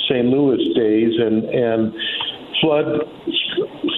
[0.08, 0.26] St.
[0.26, 1.92] Louis days, and and
[2.60, 2.86] Flood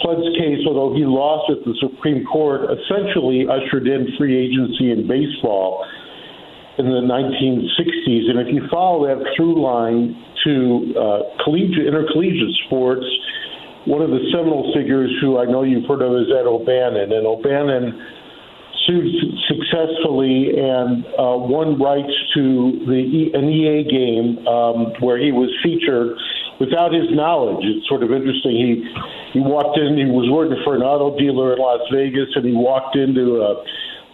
[0.03, 5.07] Flood's case, although he lost at the Supreme Court, essentially ushered in free agency in
[5.07, 5.85] baseball
[6.79, 8.31] in the 1960s.
[8.31, 13.05] And if you follow that through line to uh, collegiate, intercollegiate sports,
[13.85, 17.13] one of the seminal figures who I know you've heard of is Ed O'Bannon.
[17.13, 17.93] And O'Bannon
[18.87, 19.07] sued
[19.49, 26.17] successfully and uh, won rights to the an EA game um, where he was featured
[26.59, 27.65] without his knowledge.
[27.65, 28.53] It's sort of interesting.
[28.53, 28.71] He
[29.33, 29.97] he walked in.
[29.97, 33.65] He was working for an auto dealer in Las Vegas, and he walked into a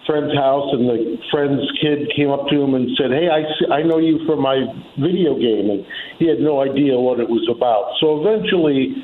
[0.07, 3.43] friend's house, and the friend's kid came up to him and said, "Hey, I
[3.75, 4.63] I know you from my
[4.97, 5.87] video game," and
[6.19, 7.93] he had no idea what it was about.
[8.01, 8.95] So eventually,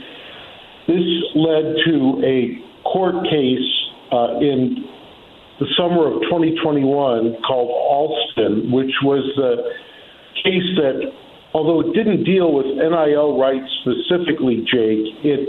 [0.87, 3.69] this led to a court case
[4.11, 4.85] uh, in
[5.63, 9.63] the summer of 2021 called Alston, which was the
[10.43, 11.07] case that
[11.55, 15.47] although it didn't deal with NIL rights specifically, Jake, it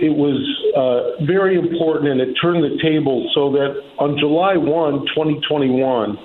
[0.00, 0.40] it was
[0.72, 4.66] uh, very important and it turned the table so that on July 1,
[5.12, 6.16] 2021,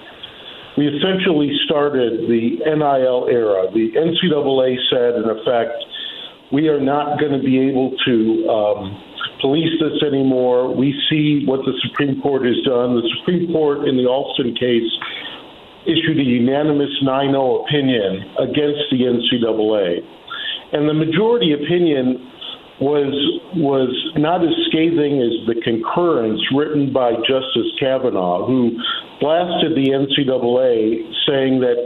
[0.78, 3.68] we essentially started the NIL era.
[3.72, 5.78] The NCAA said, in effect,
[6.52, 8.16] we are not going to be able to
[8.50, 9.11] um,
[9.42, 10.74] police this anymore.
[10.74, 12.96] We see what the Supreme Court has done.
[12.96, 14.90] The Supreme Court in the Alston case
[15.86, 20.06] issued a unanimous 9 0 opinion against the NCAA.
[20.74, 22.32] And the majority opinion
[22.80, 23.14] was
[23.54, 28.74] was not as scathing as the concurrence written by Justice Kavanaugh, who
[29.20, 31.78] blasted the NCAA, saying that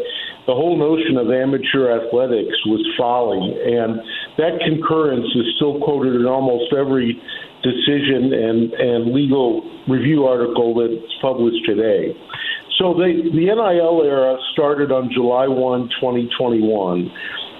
[0.47, 3.41] the whole notion of amateur athletics was folly.
[3.43, 3.99] And
[4.37, 7.15] that concurrence is still quoted in almost every
[7.63, 12.13] decision and, and legal review article that's published today.
[12.77, 17.11] So the, the NIL era started on July 1, 2021.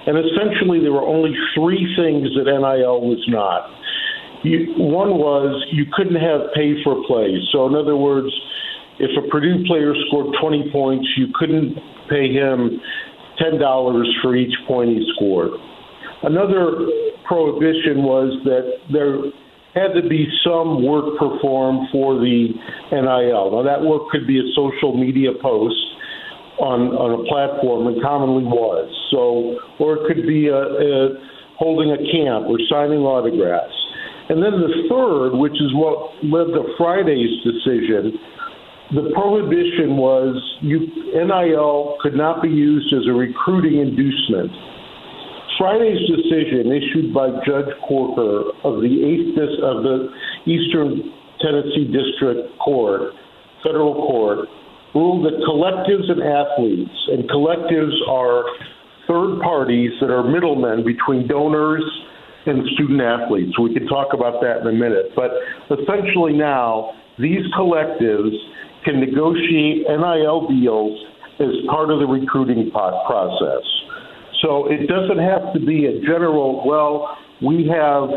[0.06, 3.72] And essentially, there were only three things that NIL was not.
[4.44, 7.34] You, one was you couldn't have pay for play.
[7.50, 8.28] So, in other words,
[9.00, 11.74] if a Purdue player scored 20 points, you couldn't
[12.08, 12.78] pay him
[13.40, 15.52] $10 for each point he scored.
[16.22, 16.86] Another
[17.24, 19.20] prohibition was that there
[19.76, 22.48] had to be some work performed for the
[22.92, 23.52] NIL.
[23.52, 25.76] Now, that work could be a social media post
[26.56, 28.88] on, on a platform, and commonly was.
[29.12, 30.92] So, or it could be a, a
[31.60, 33.76] holding a camp or signing autographs.
[34.28, 38.16] And then the third, which is what led to Friday's decision,
[38.96, 44.50] the prohibition was you, NIL could not be used as a recruiting inducement
[45.58, 50.12] Friday's decision, issued by Judge Corker of the eighth of the
[50.44, 53.12] Eastern Tennessee District Court,
[53.62, 54.48] federal court,
[54.94, 58.44] ruled that collectives and athletes, and collectives are
[59.08, 61.84] third parties that are middlemen between donors
[62.46, 63.58] and student athletes.
[63.58, 65.12] We can talk about that in a minute.
[65.14, 65.30] But
[65.70, 68.34] essentially now, these collectives
[68.84, 70.98] can negotiate NIL deals
[71.40, 73.64] as part of the recruiting process.
[74.42, 78.10] So it doesn't have to be a general, well, we have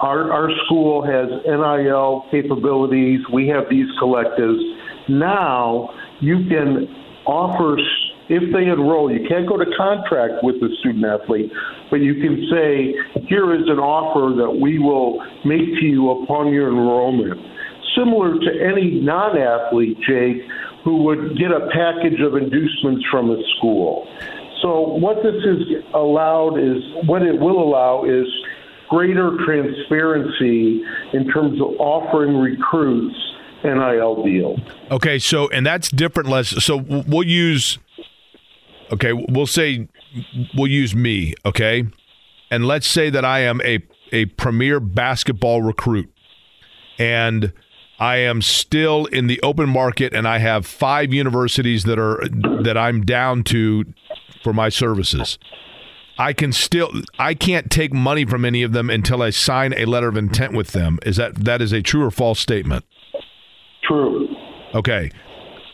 [0.00, 4.60] our, our school has NIL capabilities, we have these collectives.
[5.08, 6.86] Now you can
[7.26, 7.78] offer,
[8.28, 11.50] if they enroll, you can't go to contract with the student athlete,
[11.90, 16.52] but you can say, here is an offer that we will make to you upon
[16.52, 17.40] your enrollment.
[17.96, 20.42] Similar to any non athlete, Jake,
[20.84, 24.06] who would get a package of inducements from a school.
[24.66, 28.26] So what this is allowed is what it will allow is
[28.88, 33.14] greater transparency in terms of offering recruits
[33.62, 34.58] NIL deals.
[34.90, 36.28] Okay, so and that's different.
[36.28, 37.78] Less so we'll use.
[38.90, 39.88] Okay, we'll say
[40.56, 41.34] we'll use me.
[41.44, 41.84] Okay,
[42.50, 46.12] and let's say that I am a a premier basketball recruit,
[46.98, 47.52] and
[48.00, 52.20] I am still in the open market, and I have five universities that are
[52.62, 53.84] that I'm down to
[54.46, 55.40] for my services.
[56.18, 59.86] I can still I can't take money from any of them until I sign a
[59.86, 61.00] letter of intent with them.
[61.04, 62.84] Is that that is a true or false statement?
[63.82, 64.28] True.
[64.72, 65.10] Okay.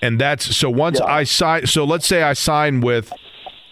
[0.00, 1.04] And that's so once yeah.
[1.04, 3.12] I sign so let's say I sign with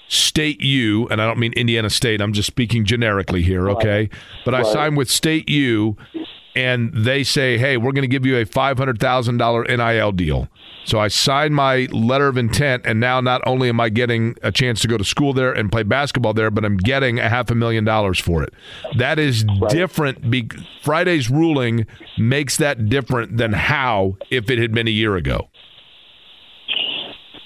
[0.09, 4.11] State U, and I don't mean Indiana State, I'm just speaking generically here, okay?
[4.45, 5.97] But I sign with State U
[6.55, 10.13] and they say, "Hey, we're going to give you a five hundred thousand dollar NIL
[10.13, 10.49] deal."
[10.85, 14.51] So I signed my letter of intent, and now not only am I getting a
[14.51, 17.51] chance to go to school there and play basketball there, but I'm getting a half
[17.51, 18.53] a million dollars for it.
[18.97, 19.71] That is right.
[19.71, 20.31] different.
[20.31, 20.49] Be-
[20.83, 21.87] Friday's ruling
[22.19, 25.49] makes that different than how if it had been a year ago.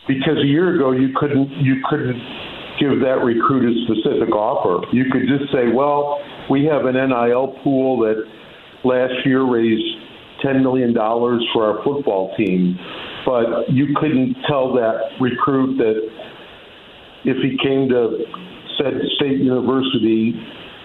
[0.07, 2.21] Because a year ago you couldn't you couldn't
[2.79, 4.87] give that recruit a specific offer.
[4.93, 6.21] You could just say, "Well,
[6.51, 8.23] we have an NIL pool that."
[8.85, 9.97] last year raised
[10.45, 12.79] $10 million for our football team,
[13.25, 16.09] but you couldn't tell that recruit that
[17.25, 18.25] if he came to
[18.79, 20.33] said state university,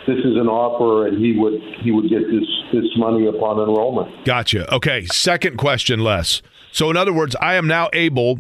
[0.08, 4.26] this is an offer and he would he would get this this money upon enrollment.
[4.26, 4.74] Gotcha.
[4.74, 5.06] Okay.
[5.06, 6.42] Second question, Les.
[6.72, 8.40] So in other words, I am now able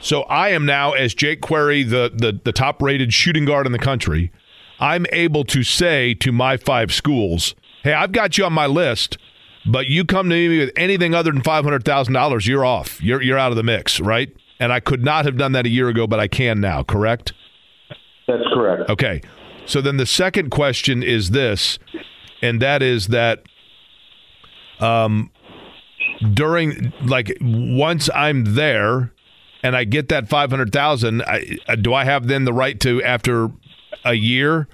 [0.00, 3.72] so I am now, as Jake Query, the, the, the top rated shooting guard in
[3.72, 4.30] the country,
[4.78, 9.18] I'm able to say to my five schools, hey, I've got you on my list,
[9.66, 13.02] but you come to me with anything other than five hundred thousand dollars, you're off.
[13.02, 14.34] You're you're out of the mix, right?
[14.58, 16.82] And I could not have done that a year ago, but I can now.
[16.82, 17.32] Correct?
[18.26, 18.90] That's correct.
[18.90, 19.20] Okay.
[19.66, 21.78] So then the second question is this,
[22.40, 23.42] and that is that
[24.80, 25.30] um,
[26.32, 29.12] during like once I'm there
[29.62, 31.22] and I get that five hundred thousand,
[31.80, 33.50] do I have then the right to after
[34.04, 34.68] a year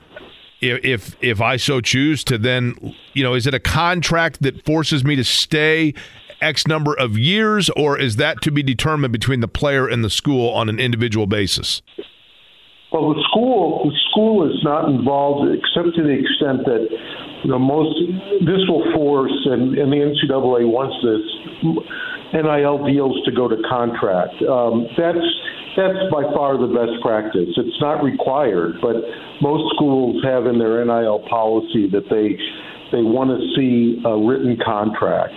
[0.63, 5.05] if if I so choose to then you know is it a contract that forces
[5.05, 5.93] me to stay
[6.41, 10.11] X number of years, or is that to be determined between the player and the
[10.11, 11.83] school on an individual basis?
[12.93, 16.89] Well, the school the school is not involved except to the extent that
[17.45, 17.97] you know most
[18.45, 21.23] this will force and, and the NCAA wants this
[22.35, 24.43] NIL deals to go to contract.
[24.43, 25.25] Um, that's
[25.77, 27.49] that's by far the best practice.
[27.57, 28.97] It's not required, but
[29.41, 32.37] most schools have in their NIL policy that they
[32.93, 35.33] they want to see a written contract.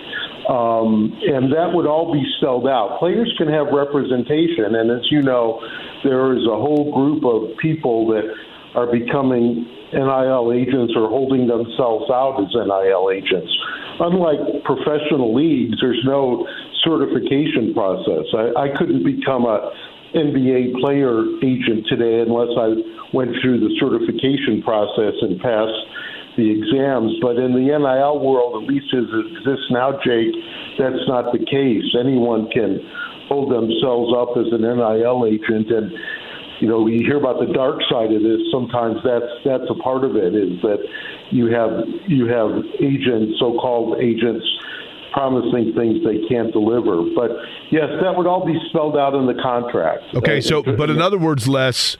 [0.46, 3.00] Um, and that would all be spelled out.
[3.00, 5.58] Players can have representation, and as you know,
[6.04, 8.28] there is a whole group of people that
[8.76, 13.50] are becoming NIL agents or holding themselves out as NIL agents.
[13.98, 16.46] Unlike professional leagues, there's no
[16.84, 18.26] certification process.
[18.36, 19.72] I, I couldn't become a
[20.16, 22.74] NBA player agent today unless I
[23.12, 25.80] went through the certification process and passed
[26.36, 27.16] the exams.
[27.20, 30.32] But in the NIL world, at least as it exists now, Jake,
[30.80, 31.84] that's not the case.
[31.98, 32.80] Anyone can
[33.28, 35.92] hold themselves up as an NIL agent and
[36.60, 38.40] you know, you hear about the dark side of this.
[38.50, 40.34] Sometimes that's that's a part of it.
[40.34, 40.80] Is that
[41.30, 44.46] you have you have agents, so-called agents,
[45.16, 47.02] promising things they can't deliver.
[47.14, 47.30] But
[47.70, 50.02] yes, that would all be spelled out in the contract.
[50.14, 51.96] Okay, so but in other words, Les.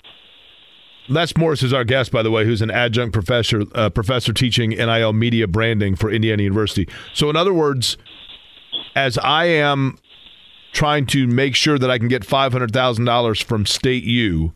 [1.08, 4.70] Les Morris is our guest, by the way, who's an adjunct professor uh, professor teaching
[4.70, 6.88] NIL media branding for Indiana University.
[7.14, 7.96] So, in other words,
[8.96, 9.98] as I am
[10.72, 14.52] trying to make sure that I can get five hundred thousand dollars from State U,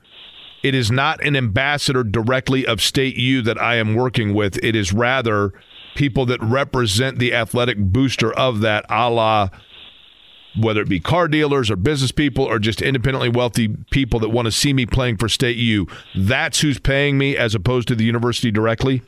[0.65, 4.59] it is not an ambassador directly of State U that I am working with.
[4.63, 5.53] It is rather
[5.95, 9.49] people that represent the athletic booster of that, a la
[10.59, 14.47] whether it be car dealers or business people or just independently wealthy people that want
[14.47, 15.87] to see me playing for State U.
[16.17, 19.03] That's who's paying me as opposed to the university directly?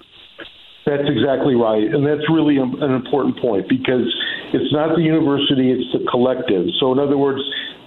[0.87, 1.83] That's exactly right.
[1.83, 4.07] And that's really an important point because
[4.53, 6.67] it's not the university, it's the collective.
[6.81, 7.41] So, in other words,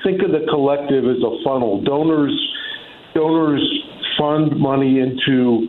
[0.04, 1.84] think of the collective as a funnel.
[1.84, 2.34] Donors,
[3.14, 3.64] donors
[4.18, 5.68] fund money into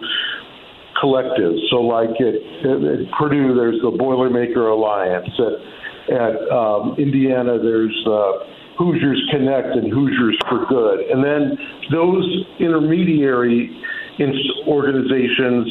[1.03, 1.59] collectives.
[1.71, 5.29] So, like at, at, Purdue, there's the Boilermaker Alliance.
[5.39, 8.47] At, at um, Indiana, there's uh,
[8.79, 11.01] Hoosiers Connect and Hoosiers for Good.
[11.11, 11.59] And then
[11.91, 13.71] those intermediary
[14.67, 15.69] organizations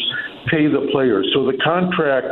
[0.49, 1.29] pay the players.
[1.33, 2.27] So the contract,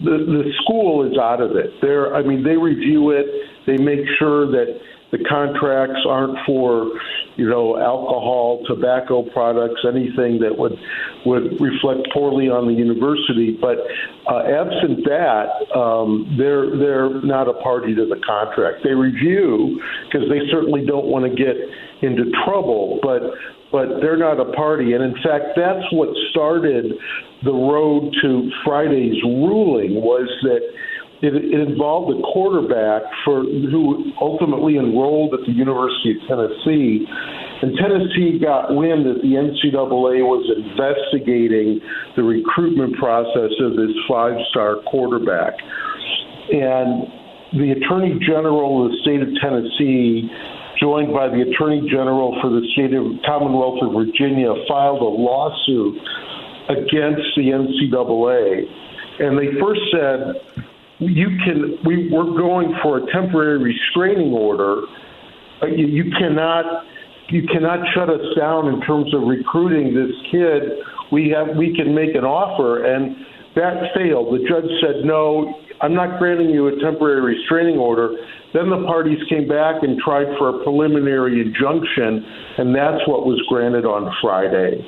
[0.00, 1.70] the, the school is out of it.
[1.80, 3.26] They're, I mean, they review it.
[3.66, 4.78] They make sure that
[5.12, 6.90] the contracts aren't for,
[7.36, 10.74] you know, alcohol, tobacco products, anything that would
[11.24, 13.56] would reflect poorly on the university.
[13.60, 13.78] But
[14.26, 18.82] uh, absent that, um, they're they're not a party to the contract.
[18.82, 21.54] They review because they certainly don't want to get
[22.02, 23.22] into trouble, but
[23.74, 24.92] but they're not a party.
[24.92, 26.94] And in fact, that's what started
[27.42, 30.62] the road to Friday's ruling was that
[31.26, 37.02] it, it involved a quarterback for who ultimately enrolled at the University of Tennessee.
[37.66, 41.82] And Tennessee got wind that the NCAA was investigating
[42.14, 45.58] the recruitment process of this five star quarterback.
[46.54, 47.10] And
[47.58, 50.30] the Attorney General of the state of Tennessee,
[50.80, 55.98] joined by the Attorney General for the state of Commonwealth of Virginia, filed a lawsuit
[56.68, 58.64] against the NCAA.
[59.20, 60.64] And they first said
[60.98, 64.82] you can we we're going for a temporary restraining order.
[65.62, 66.84] You, you cannot
[67.28, 70.62] you cannot shut us down in terms of recruiting this kid.
[71.12, 73.16] We have we can make an offer, and
[73.56, 74.34] that failed.
[74.34, 75.60] The judge said no.
[75.80, 78.14] I'm not granting you a temporary restraining order.
[78.54, 82.24] Then the parties came back and tried for a preliminary injunction,
[82.56, 84.78] and that's what was granted on Friday.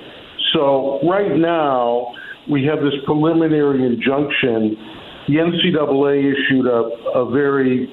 [0.54, 2.14] So right now
[2.48, 4.78] we have this preliminary injunction.
[5.26, 7.90] The NCAA issued a, a very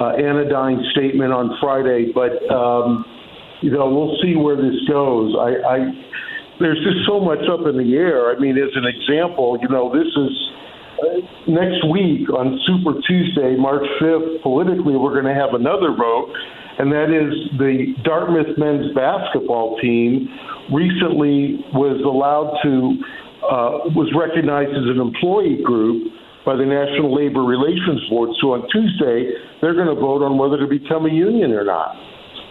[0.00, 3.04] uh, anodyne statement on Friday, but um,
[3.60, 5.34] you know we'll see where this goes.
[5.34, 5.78] I, I
[6.60, 8.30] there's just so much up in the air.
[8.30, 10.32] I mean, as an example, you know, this is
[11.46, 14.42] next week on Super Tuesday, March 5th.
[14.42, 16.32] Politically, we're going to have another vote,
[16.78, 20.28] and that is the Dartmouth men's basketball team
[20.72, 22.98] recently was allowed to
[23.48, 26.12] uh, was recognized as an employee group
[26.44, 28.30] by the National Labor Relations Board.
[28.40, 31.96] So on Tuesday, they're going to vote on whether to become a union or not,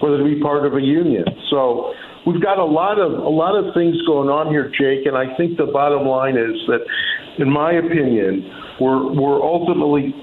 [0.02, 1.26] whether to be part of a union.
[1.50, 1.94] So
[2.26, 5.06] we've got a lot of a lot of things going on here, Jake.
[5.06, 6.82] And I think the bottom line is that,
[7.40, 10.14] in my opinion, we're we're ultimately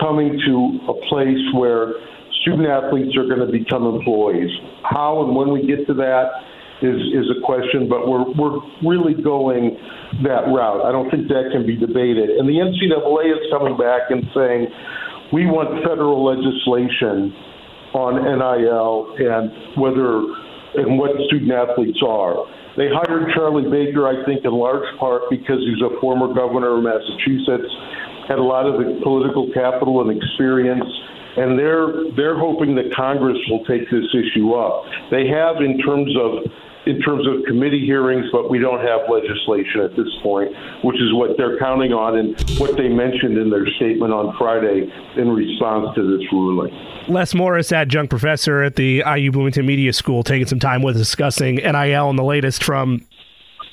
[0.00, 1.94] coming to a place where
[2.42, 4.50] student athletes are going to become employees.
[4.82, 6.30] How and when we get to that
[6.82, 9.76] is is a question, but we're we're really going
[10.22, 10.84] that route.
[10.84, 12.30] I don't think that can be debated.
[12.36, 14.68] And the NCAA is coming back and saying
[15.32, 17.32] we want federal legislation
[17.94, 20.22] on NIL and whether
[20.76, 22.44] and what student athletes are.
[22.76, 26.82] They hired Charlie Baker, I think, in large part because he's a former governor of
[26.82, 27.70] Massachusetts,
[28.28, 30.90] had a lot of the political capital and experience
[31.36, 34.84] and they're they're hoping that Congress will take this issue up.
[35.10, 36.46] They have in terms of
[36.86, 40.52] in terms of committee hearings, but we don't have legislation at this point,
[40.84, 44.92] which is what they're counting on and what they mentioned in their statement on Friday
[45.16, 46.72] in response to this ruling.
[47.08, 51.14] Les Morris, adjunct professor at the IU Bloomington Media School, taking some time with us
[51.14, 53.06] discussing NIL and the latest from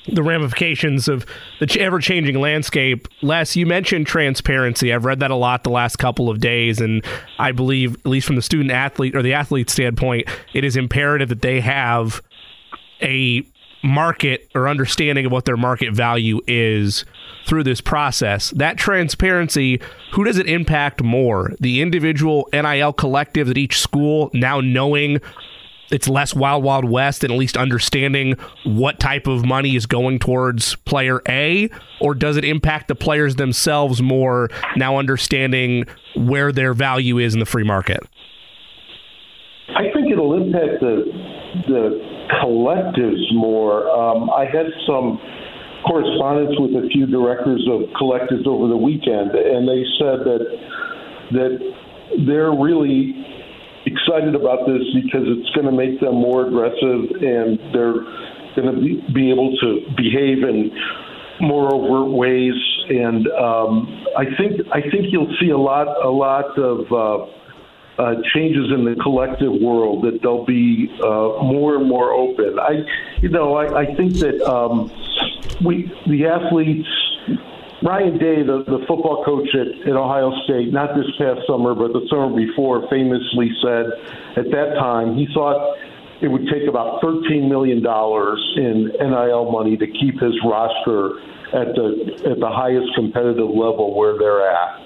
[0.06, 1.24] the ramifications of
[1.60, 3.08] the ever changing landscape.
[3.22, 4.92] Les, you mentioned transparency.
[4.92, 7.04] I've read that a lot the last couple of days, and
[7.38, 11.30] I believe, at least from the student athlete or the athlete standpoint, it is imperative
[11.30, 12.20] that they have
[13.02, 13.46] a
[13.82, 17.04] market or understanding of what their market value is
[17.46, 18.50] through this process.
[18.50, 19.80] That transparency,
[20.12, 21.52] who does it impact more?
[21.60, 25.20] The individual NIL collective at each school now knowing
[25.90, 30.18] it's less wild wild west and at least understanding what type of money is going
[30.18, 31.68] towards player A
[32.00, 35.84] or does it impact the players themselves more now understanding
[36.16, 38.00] where their value is in the free market?
[39.76, 41.41] I think it'll impact the
[41.72, 41.98] the
[42.44, 43.88] collectives more.
[43.88, 45.18] Um, I had some
[45.88, 50.42] correspondence with a few directors of collectives over the weekend, and they said that
[51.32, 51.52] that
[52.26, 53.16] they're really
[53.86, 58.04] excited about this because it's going to make them more aggressive, and they're
[58.54, 60.70] going to be, be able to behave in
[61.40, 62.54] more overt ways.
[62.88, 67.26] And um, I think I think you'll see a lot a lot of uh,
[67.98, 72.58] uh, changes in the collective world that they'll be uh, more and more open.
[72.58, 72.84] I,
[73.20, 74.90] you know, I, I think that um,
[75.64, 76.88] we the athletes.
[77.84, 81.92] Ryan Day, the, the football coach at, at Ohio State, not this past summer, but
[81.92, 83.86] the summer before, famously said
[84.36, 85.76] at that time he thought
[86.22, 91.18] it would take about $13 million in NIL money to keep his roster
[91.52, 94.81] at the at the highest competitive level where they're at.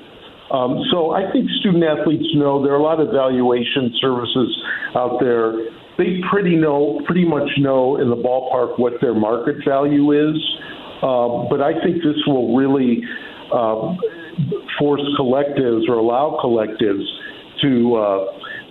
[0.51, 4.63] Um, so I think student athletes know there are a lot of valuation services
[4.95, 5.53] out there.
[5.99, 10.37] They pretty know, pretty much know in the ballpark what their market value is.
[11.03, 13.03] Uh, but I think this will really
[13.53, 13.95] uh,
[14.79, 17.05] force collectives or allow collectives
[17.63, 18.25] to uh,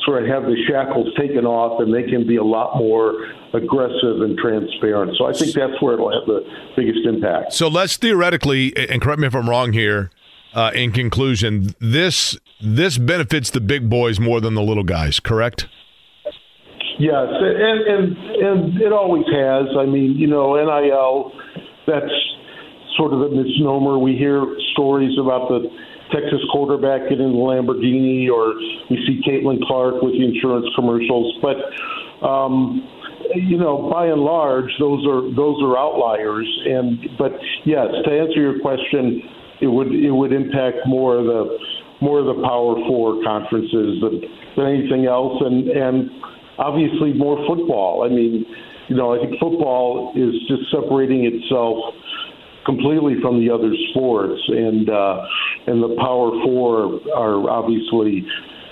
[0.06, 4.22] sort of have the shackles taken off, and they can be a lot more aggressive
[4.22, 5.16] and transparent.
[5.18, 6.46] So I think that's where it'll have the
[6.76, 7.54] biggest impact.
[7.54, 10.12] So let's theoretically, and correct me if I'm wrong here
[10.56, 15.68] uh, in conclusion, this this benefits the big boys more than the little guys, correct?
[16.98, 19.68] Yes, and and and it always has.
[19.78, 21.32] I mean, you know, NIL.
[21.86, 22.12] That's
[22.98, 24.00] sort of a misnomer.
[24.00, 25.70] We hear stories about the
[26.12, 28.56] Texas quarterback getting the Lamborghini, or
[28.90, 31.38] we see Caitlin Clark with the insurance commercials.
[31.42, 31.58] But
[32.26, 32.88] um,
[33.36, 36.48] you know, by and large, those are those are outliers.
[36.66, 37.34] And but
[37.66, 39.22] yes, to answer your question,
[39.62, 41.58] it would it would impact more of the
[42.02, 44.22] more of the Power Four conferences than,
[44.58, 46.10] than anything else, and and
[46.58, 48.04] obviously more football.
[48.04, 48.46] I mean,
[48.88, 51.96] you know, I think football is just separating itself
[52.66, 55.26] completely from the other sports, and uh,
[55.68, 58.26] and the Power Four are obviously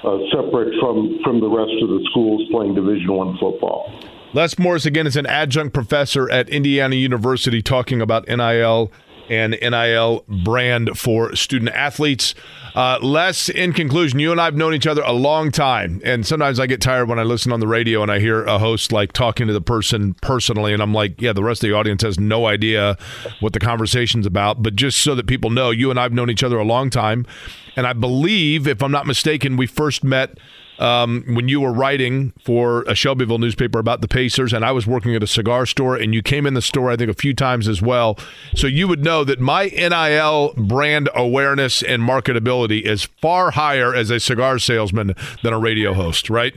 [0.04, 3.92] uh, separate from from the rest of the schools playing Division One football.
[4.34, 8.92] Les Morris again is an adjunct professor at Indiana University talking about NIL
[9.30, 12.36] and NIL brand for student athletes.
[12.76, 16.26] Uh, Les, in conclusion, you and I have known each other a long time, and
[16.26, 18.92] sometimes I get tired when I listen on the radio and I hear a host
[18.92, 22.02] like talking to the person personally, and I'm like, yeah, the rest of the audience
[22.02, 22.98] has no idea
[23.42, 24.64] what the conversation's about.
[24.64, 26.90] But just so that people know, you and I have known each other a long
[26.90, 27.28] time,
[27.76, 30.38] and I believe, if I'm not mistaken, we first met
[30.80, 34.88] um, when you were writing for a Shelbyville newspaper about the Pacers, and I was
[34.88, 37.34] working at a cigar store, and you came in the store, I think, a few
[37.34, 38.18] times as well.
[38.56, 44.10] So you would know that my NIL brand awareness and marketability is far higher as
[44.10, 46.54] a cigar salesman than a radio host, right?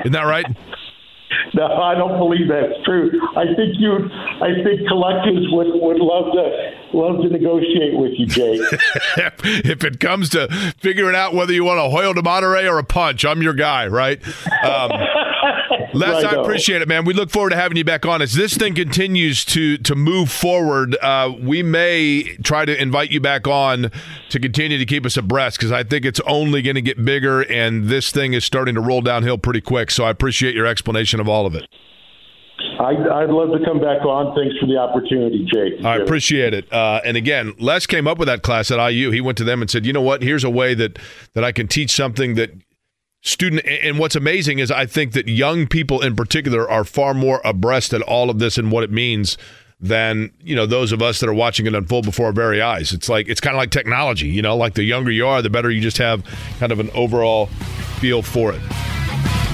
[0.00, 0.46] Isn't that right?
[1.62, 3.10] No, I don't believe that's true.
[3.36, 8.26] I think you, I think collectives would, would love to love to negotiate with you,
[8.26, 8.60] Jake.
[9.16, 10.48] if it comes to
[10.78, 13.86] figuring out whether you want a Hoyo de Monterrey or a punch, I'm your guy,
[13.86, 14.20] right?
[14.64, 14.92] Um,
[15.94, 17.04] Les, I appreciate it, man.
[17.04, 18.22] We look forward to having you back on.
[18.22, 23.20] As this thing continues to to move forward, uh, we may try to invite you
[23.20, 23.90] back on
[24.30, 27.42] to continue to keep us abreast because I think it's only going to get bigger,
[27.42, 29.90] and this thing is starting to roll downhill pretty quick.
[29.90, 31.68] So I appreciate your explanation of all of it.
[32.80, 34.34] I'd, I'd love to come back on.
[34.34, 35.84] Thanks for the opportunity, Jake.
[35.84, 36.72] I appreciate it.
[36.72, 39.10] Uh, and again, Les came up with that class at IU.
[39.10, 40.22] He went to them and said, "You know what?
[40.22, 40.98] Here's a way that
[41.34, 42.50] that I can teach something that."
[43.22, 47.40] Student and what's amazing is I think that young people in particular are far more
[47.44, 49.38] abreast at all of this and what it means
[49.80, 52.92] than you know those of us that are watching it unfold before our very eyes.
[52.92, 55.50] It's like it's kind of like technology, you know, like the younger you are, the
[55.50, 56.24] better you just have
[56.58, 57.46] kind of an overall
[57.98, 58.60] feel for it.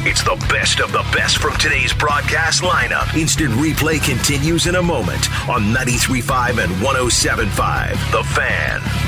[0.02, 3.14] It's the best of the best from today's broadcast lineup.
[3.14, 8.12] Instant replay continues in a moment on 93.5 and 107.5.
[8.12, 9.07] The Fan.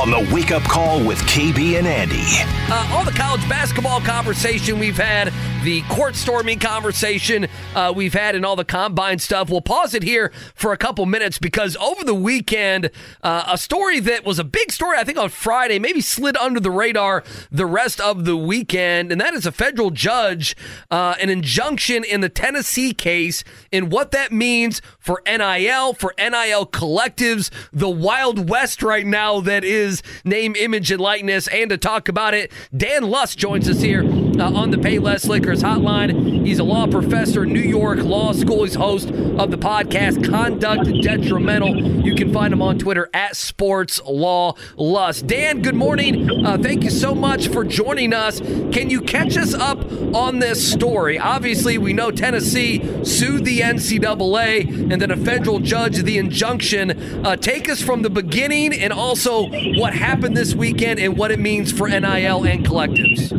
[0.00, 2.24] on the Wake Up Call with KB and Andy.
[2.68, 5.32] Uh, all the college basketball conversation we've had,
[5.62, 9.48] the court storming conversation uh, we've had, and all the combine stuff.
[9.48, 12.90] We'll pause it here for a couple minutes because over the weekend,
[13.22, 16.58] uh, a story that was a big story, I think on Friday, maybe slid under
[16.58, 17.22] the radar
[17.52, 20.56] the rest of the weekend, and that is a federal judge,
[20.90, 26.66] uh, an injunction in the Tennessee case, and what that means for NIL, for NIL
[26.66, 31.46] collectives, the Wild West right now that is his name, image, and likeness.
[31.48, 35.26] And to talk about it, Dan Lust joins us here uh, on the Pay Payless
[35.26, 36.46] Liquors hotline.
[36.46, 38.62] He's a law professor, New York Law School.
[38.62, 42.04] He's host of the podcast Conduct Detrimental.
[42.04, 45.26] You can find him on Twitter at Sports Law Lust.
[45.26, 46.46] Dan, good morning.
[46.46, 48.38] Uh, thank you so much for joining us.
[48.38, 49.78] Can you catch us up
[50.14, 51.18] on this story?
[51.18, 57.26] Obviously, we know Tennessee sued the NCAA and then a federal judge, the injunction.
[57.26, 61.38] Uh, take us from the beginning and also what happened this weekend and what it
[61.38, 63.30] means for NIL and collectives.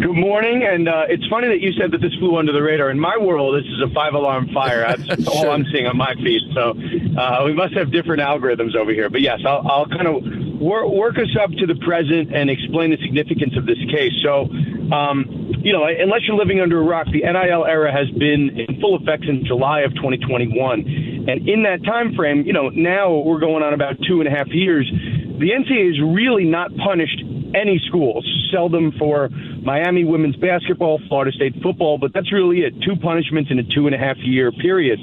[0.00, 2.90] Good morning, and uh, it's funny that you said that this flew under the radar.
[2.90, 4.80] In my world, this is a five-alarm fire.
[4.96, 6.42] That's all I'm seeing on my feed.
[6.54, 6.74] So
[7.18, 9.10] uh, we must have different algorithms over here.
[9.10, 10.22] But yes, I'll, I'll kind of
[10.60, 14.12] work, work us up to the present and explain the significance of this case.
[14.22, 14.48] So,
[14.92, 18.80] um, you know, unless you're living under a rock, the NIL era has been in
[18.80, 23.40] full effect since July of 2021, and in that time frame, you know, now we're
[23.40, 24.90] going on about two and a half years.
[25.38, 27.20] The NCAA has really not punished
[27.56, 29.28] any schools, seldom for
[29.62, 32.74] Miami women's basketball, Florida State football, but that's really it.
[32.82, 35.00] Two punishments in a two and a half year period.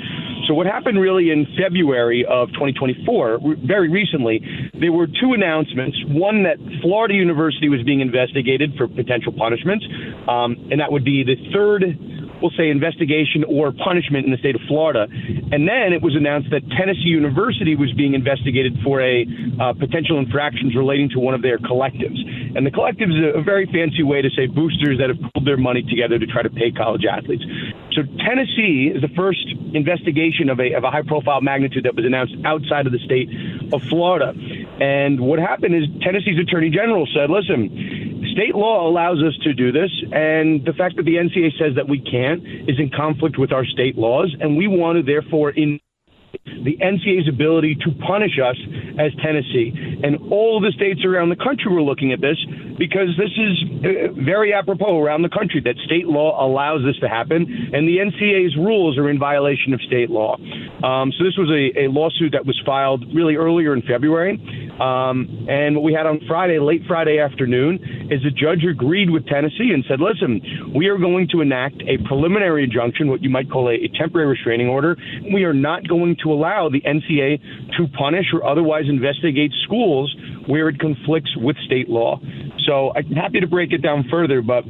[0.47, 4.41] So what happened really in February of 2024, very recently,
[4.79, 5.97] there were two announcements.
[6.07, 9.83] One that Florida University was being investigated for potential punishment,
[10.27, 11.83] um, and that would be the third
[12.43, 15.07] we'll say, investigation or punishment in the state of Florida.
[15.07, 20.19] And then it was announced that Tennessee University was being investigated for a uh, potential
[20.19, 22.19] infractions relating to one of their collectives.
[22.55, 25.47] And the collective is a, a very fancy way to say boosters that have pulled
[25.47, 27.43] their money together to try to pay college athletes.
[27.95, 32.03] So Tennessee is the first investigation of a, of a high profile magnitude that was
[32.05, 33.29] announced outside of the state
[33.71, 34.33] of Florida.
[34.81, 39.71] And what happened is Tennessee's attorney general said, listen, state law allows us to do
[39.71, 42.32] this, and the fact that the NCAA says that we can't
[42.67, 45.79] is in conflict with our state laws, and we want to therefore in
[46.45, 48.57] the NCAA's ability to punish us
[48.99, 49.71] as Tennessee.
[50.03, 52.37] And all the states around the country were looking at this
[52.77, 57.07] because this is uh, very apropos around the country that state law allows this to
[57.07, 60.35] happen, and the NCAA's rules are in violation of state law.
[60.83, 64.35] Um, so this was a, a, lawsuit that was filed really earlier in February.
[64.81, 69.25] Um, and what we had on Friday, late Friday afternoon, is the judge agreed with
[69.27, 73.49] Tennessee and said, listen, we are going to enact a preliminary injunction, what you might
[73.49, 74.97] call a, a temporary restraining order.
[75.31, 80.13] We are not going to allow the NCA to punish or otherwise investigate schools
[80.47, 82.19] where it conflicts with state law.
[82.65, 84.63] So I'm happy to break it down further, but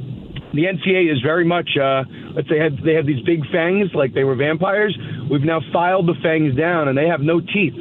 [0.54, 2.04] the NCA is very much, uh,
[2.34, 4.96] let's say, have, they have these big fangs like they were vampires.
[5.30, 7.74] We've now filed the fangs down, and they have no teeth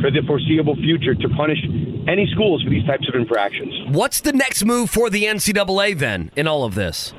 [0.00, 1.58] for the foreseeable future to punish
[2.08, 3.74] any schools for these types of infractions.
[3.88, 7.12] What's the next move for the NCAA then in all of this?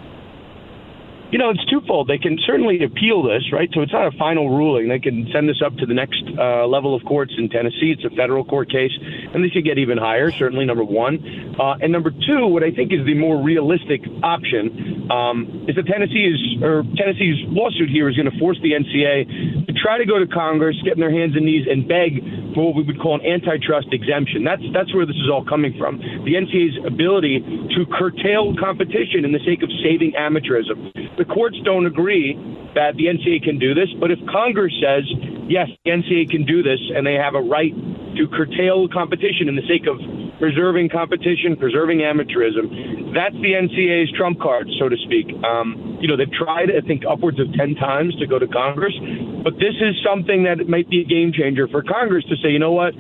[1.32, 2.10] You know, it's twofold.
[2.10, 3.70] They can certainly appeal this, right?
[3.74, 4.90] So it's not a final ruling.
[4.90, 7.96] They can send this up to the next uh, level of courts in Tennessee.
[7.96, 8.92] It's a federal court case,
[9.34, 10.30] and they could get even higher.
[10.30, 15.08] Certainly, number one, uh, and number two, what I think is the more realistic option
[15.10, 19.68] um, is that Tennessee is or Tennessee's lawsuit here is going to force the NCA
[19.68, 22.20] to try to go to Congress, get in their hands and knees, and beg
[22.54, 24.44] for what we would call an antitrust exemption.
[24.44, 26.04] That's that's where this is all coming from.
[26.28, 30.92] The NCA's ability to curtail competition in the sake of saving amateurism
[31.22, 32.34] the courts don't agree
[32.74, 35.06] that the NCAA can do this, but if Congress says,
[35.46, 37.70] yes, the NCAA can do this, and they have a right
[38.18, 40.02] to curtail competition in the sake of
[40.42, 45.30] preserving competition, preserving amateurism, that's the NCAA's trump card, so to speak.
[45.46, 48.98] Um, you know, they've tried, I think, upwards of 10 times to go to Congress,
[49.46, 52.58] but this is something that might be a game changer for Congress to say, you
[52.58, 52.98] know what,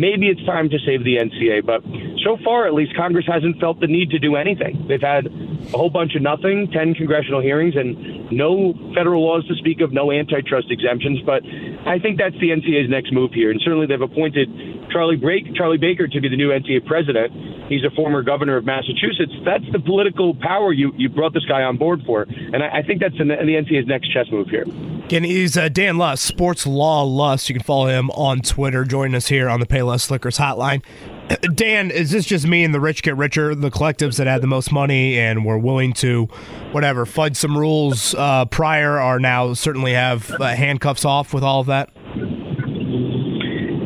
[0.00, 1.64] maybe it's time to save the NCA.
[1.64, 1.82] But
[2.24, 4.86] so far, at least, Congress hasn't felt the need to do anything.
[4.88, 9.54] They've had a whole bunch of nothing, 10 congressional hearings, and no federal laws to
[9.56, 11.20] speak of, no antitrust exemptions.
[11.24, 11.42] But
[11.86, 13.50] I think that's the NCA's next move here.
[13.50, 14.48] And certainly they've appointed
[14.90, 17.32] Charlie, Break, Charlie Baker to be the new NCA president.
[17.68, 19.32] He's a former governor of Massachusetts.
[19.44, 22.22] That's the political power you, you brought this guy on board for.
[22.22, 24.64] And I, I think that's the, the NCAA's next chess move here.
[25.08, 27.48] Again, he's uh, Dan Lust, Sports Law Lust.
[27.48, 28.84] You can follow him on Twitter.
[28.84, 29.66] Join us here on the
[30.10, 30.82] Liquors Hotline.
[31.54, 34.46] Dan, is this just me and the rich get richer, the collectives that had the
[34.46, 36.26] most money and were willing to,
[36.72, 41.60] whatever, fudge some rules uh, prior are now certainly have uh, handcuffs off with all
[41.60, 41.90] of that?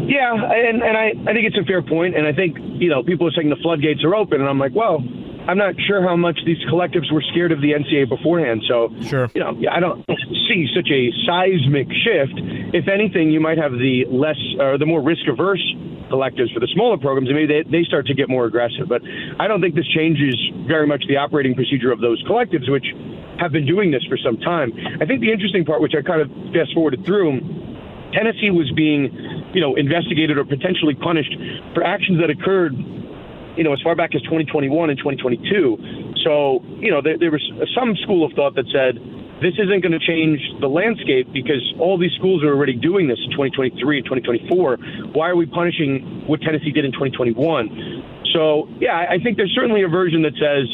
[0.09, 1.93] Yeah, and, and I, I think it's a fair point.
[1.93, 4.59] point, and I think, you know, people are saying the floodgates are open, and I'm
[4.59, 5.05] like, well,
[5.47, 8.63] I'm not sure how much these collectives were scared of the NCAA beforehand.
[8.67, 9.31] So, sure.
[9.35, 10.05] you know, I don't
[10.49, 12.39] see such a seismic shift.
[12.73, 15.63] If anything, you might have the less or the more risk averse
[16.13, 18.87] collectives for the smaller programs, and maybe they, they start to get more aggressive.
[18.89, 19.01] But
[19.41, 20.37] I don't think this changes
[20.69, 22.85] very much the operating procedure of those collectives, which
[23.41, 24.71] have been doing this for some time.
[25.01, 27.41] I think the interesting part, which I kind of fast forwarded through,
[28.13, 29.09] Tennessee was being,
[29.57, 31.33] you know, investigated or potentially punished
[31.73, 32.77] for actions that occurred
[33.57, 36.15] you know, as far back as 2021 and 2022.
[36.25, 37.45] So, you know, there, there was
[37.77, 38.97] some school of thought that said
[39.43, 43.19] this isn't going to change the landscape because all these schools are already doing this
[43.25, 45.13] in 2023 and 2024.
[45.13, 48.23] Why are we punishing what Tennessee did in 2021?
[48.33, 50.65] So, yeah, I think there's certainly a version that says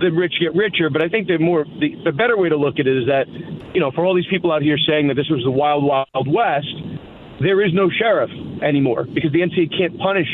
[0.00, 2.80] the rich get richer, but I think the more the, the better way to look
[2.80, 3.28] at it is that,
[3.74, 6.26] you know, for all these people out here saying that this was the wild, wild
[6.26, 6.74] west,
[7.40, 8.30] there is no sheriff
[8.62, 10.28] anymore because the NCAA can't punish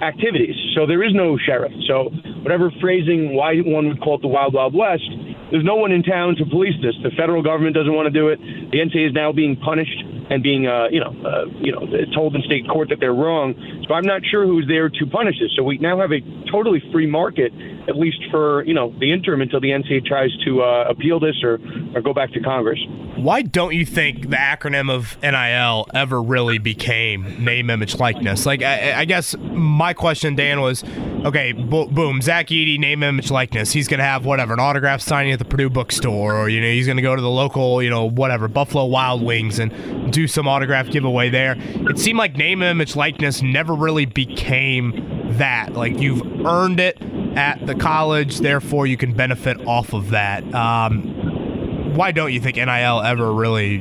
[0.00, 0.54] activities.
[0.74, 1.72] So there is no sheriff.
[1.86, 2.10] So
[2.42, 5.08] whatever phrasing why one would call it the Wild Wild West,
[5.50, 6.94] there's no one in town to police this.
[7.02, 8.38] The federal government doesn't want to do it.
[8.38, 12.34] The NCAA is now being punished and being, uh, you know, uh, you know, told
[12.34, 13.54] in state court that they're wrong.
[13.88, 15.50] So I'm not sure who's there to punish this.
[15.56, 16.20] So we now have a
[16.50, 17.52] totally free market,
[17.88, 21.42] at least for you know the interim until the NCAA tries to uh, appeal this
[21.42, 21.58] or
[21.94, 22.78] or go back to Congress.
[23.16, 28.46] Why don't you think the acronym of NIL ever really became name, image, likeness?
[28.46, 30.84] Like, I, I guess my question, Dan, was,
[31.24, 33.72] okay, bo- boom, Zach Edey, name, image, likeness.
[33.72, 36.86] He's gonna have whatever an autograph signing at the Purdue bookstore, or you know, he's
[36.86, 40.90] gonna go to the local, you know, whatever Buffalo Wild Wings and do some autograph
[40.90, 41.54] giveaway there.
[41.58, 45.74] It seemed like name, image, likeness never really became that.
[45.74, 47.00] Like you've earned it
[47.36, 50.42] at the college, therefore you can benefit off of that.
[50.54, 53.80] Um, why don't you think NIL ever really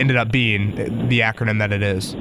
[0.00, 0.74] ended up being
[1.08, 2.14] the acronym that it is?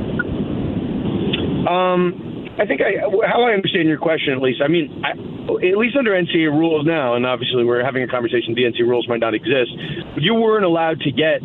[1.68, 4.62] Um, I think I, how I understand your question, at least.
[4.62, 5.14] I mean, I,
[5.58, 8.54] at least under NCAA rules now, and obviously we're having a conversation.
[8.56, 9.72] The NCAA rules might not exist,
[10.18, 11.41] you weren't allowed to get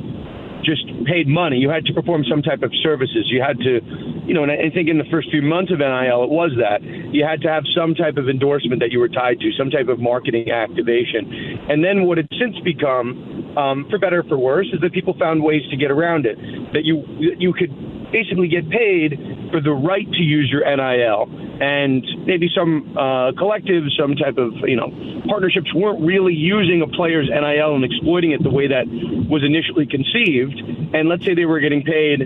[0.64, 1.56] just paid money.
[1.56, 3.26] You had to perform some type of services.
[3.30, 3.80] You had to,
[4.26, 6.82] you know, and I think in the first few months of NIL, it was that
[6.82, 9.88] you had to have some type of endorsement that you were tied to, some type
[9.88, 11.68] of marketing activation.
[11.68, 15.14] And then what it's since become, um, for better or for worse, is that people
[15.18, 16.36] found ways to get around it.
[16.72, 17.72] That you you could
[18.12, 19.18] basically get paid
[19.50, 21.28] for the right to use your NIL.
[21.60, 24.90] And maybe some uh, collectives, some type of you know
[25.28, 28.86] partnerships weren't really using a player's NIL and exploiting it the way that
[29.28, 30.54] was initially conceived.
[30.94, 32.22] And let's say they were getting paid,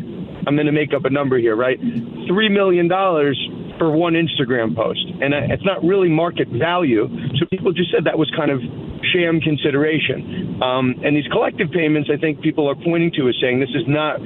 [0.46, 1.78] I'm going to make up a number here, right?
[2.28, 3.38] Three million dollars
[3.78, 7.08] for one Instagram post, and it's not really market value.
[7.38, 8.60] So people just said that was kind of
[9.12, 10.62] sham consideration.
[10.62, 13.86] Um, and these collective payments, I think people are pointing to as saying this is
[13.88, 14.20] not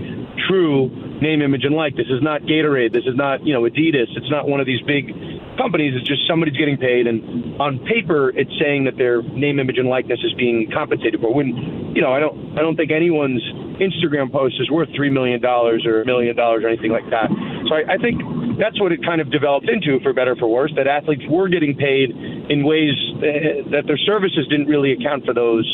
[0.48, 0.90] true
[1.20, 1.96] name, image, and like.
[1.96, 2.92] This is not Gatorade.
[2.92, 4.08] This is not you know Adidas.
[4.16, 5.12] It's not one of these big
[5.56, 5.94] companies.
[5.96, 9.88] It's just somebody's getting paid, and on paper, it's saying that their name, image, and
[9.88, 11.32] likeness is being compensated for.
[11.32, 13.42] When you know, I don't, I don't think anyone's
[13.80, 17.28] Instagram post is worth three million dollars or a million dollars or anything like that.
[17.68, 18.20] So I, I think
[18.58, 20.72] that's what it kind of developed into, for better for worse.
[20.76, 25.34] That athletes were getting paid in ways uh, that their services didn't really account for
[25.34, 25.66] those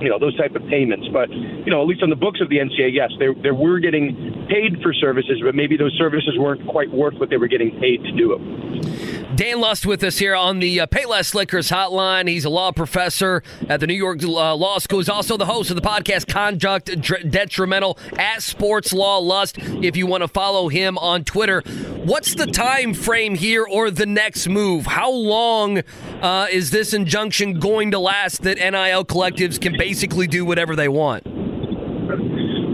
[0.00, 1.06] you know those type of payments.
[1.12, 3.78] But you know, at least on the books of the NCAA, yes, they they were
[3.78, 7.70] getting paid for services, but maybe those services weren't quite worth what they were getting
[7.80, 9.36] paid to do it.
[9.36, 12.28] Dan Lust with us here on the uh, Payless Liquors Hotline.
[12.28, 15.00] He's a law professor at the New York uh, Law School.
[15.00, 16.88] He's also the host of the podcast Conduct
[17.28, 19.58] Detrimental at Sports Law Lust.
[19.58, 21.62] If you want to follow him on Twitter,
[22.04, 24.86] what's the time frame here or the next move?
[24.86, 25.82] How long
[26.24, 30.88] uh, is this injunction going to last that NIL collectives can basically do whatever they
[30.88, 31.33] want?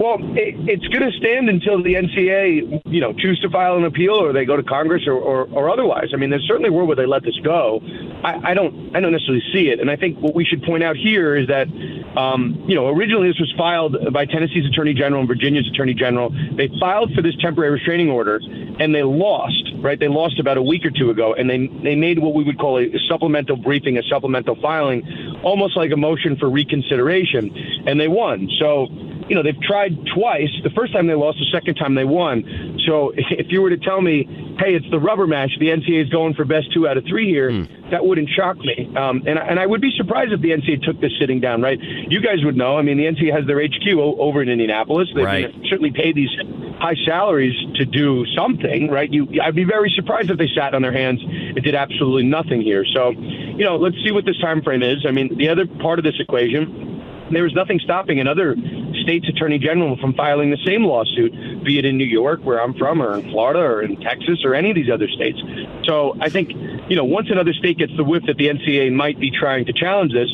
[0.00, 3.84] Well, it, it's going to stand until the NCA, you know, choose to file an
[3.84, 6.08] appeal or they go to Congress or, or, or otherwise.
[6.14, 7.82] I mean, there's certainly a world where they let this go.
[8.24, 9.78] I, I don't, I don't necessarily see it.
[9.78, 11.68] And I think what we should point out here is that,
[12.16, 16.30] um, you know, originally this was filed by Tennessee's Attorney General and Virginia's Attorney General.
[16.56, 18.40] They filed for this temporary restraining order
[18.80, 19.66] and they lost.
[19.80, 22.44] Right, they lost about a week or two ago, and they they made what we
[22.44, 27.50] would call a supplemental briefing, a supplemental filing, almost like a motion for reconsideration,
[27.86, 28.46] and they won.
[28.58, 28.88] So
[29.30, 30.50] you know, they've tried twice.
[30.64, 32.42] The first time they lost, the second time they won.
[32.84, 34.26] So if you were to tell me,
[34.58, 37.30] hey, it's the rubber match, the NCAA is going for best two out of three
[37.30, 37.90] here, mm.
[37.92, 38.92] that wouldn't shock me.
[38.96, 41.78] Um, and, and I would be surprised if the NCAA took this sitting down, right?
[41.80, 42.76] You guys would know.
[42.76, 45.08] I mean, the NCAA has their HQ over in Indianapolis.
[45.14, 45.54] They right.
[45.68, 46.30] certainly pay these
[46.80, 49.12] high salaries to do something, right?
[49.12, 52.62] You, I'd be very surprised if they sat on their hands and did absolutely nothing
[52.62, 52.84] here.
[52.84, 55.06] So, you know, let's see what this time frame is.
[55.06, 56.99] I mean, the other part of this equation
[57.30, 58.56] there was nothing stopping another
[59.02, 61.32] state's attorney general from filing the same lawsuit,
[61.64, 64.54] be it in New York, where I'm from, or in Florida, or in Texas, or
[64.54, 65.38] any of these other states.
[65.84, 66.50] So I think,
[66.88, 69.72] you know, once another state gets the whiff that the NCAA might be trying to
[69.72, 70.28] challenge this,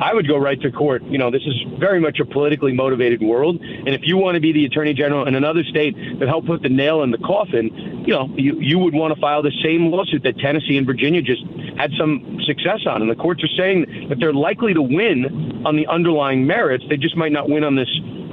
[0.00, 1.02] I would go right to court.
[1.04, 3.60] You know, this is very much a politically motivated world.
[3.60, 6.62] And if you want to be the attorney general in another state that helped put
[6.62, 9.90] the nail in the coffin, you know, you, you would want to file the same
[9.90, 11.44] lawsuit that Tennessee and Virginia just
[11.76, 13.02] had some success on.
[13.02, 16.84] And the courts are saying that they're likely to win on the underlying merits.
[16.88, 17.88] They just might not win on this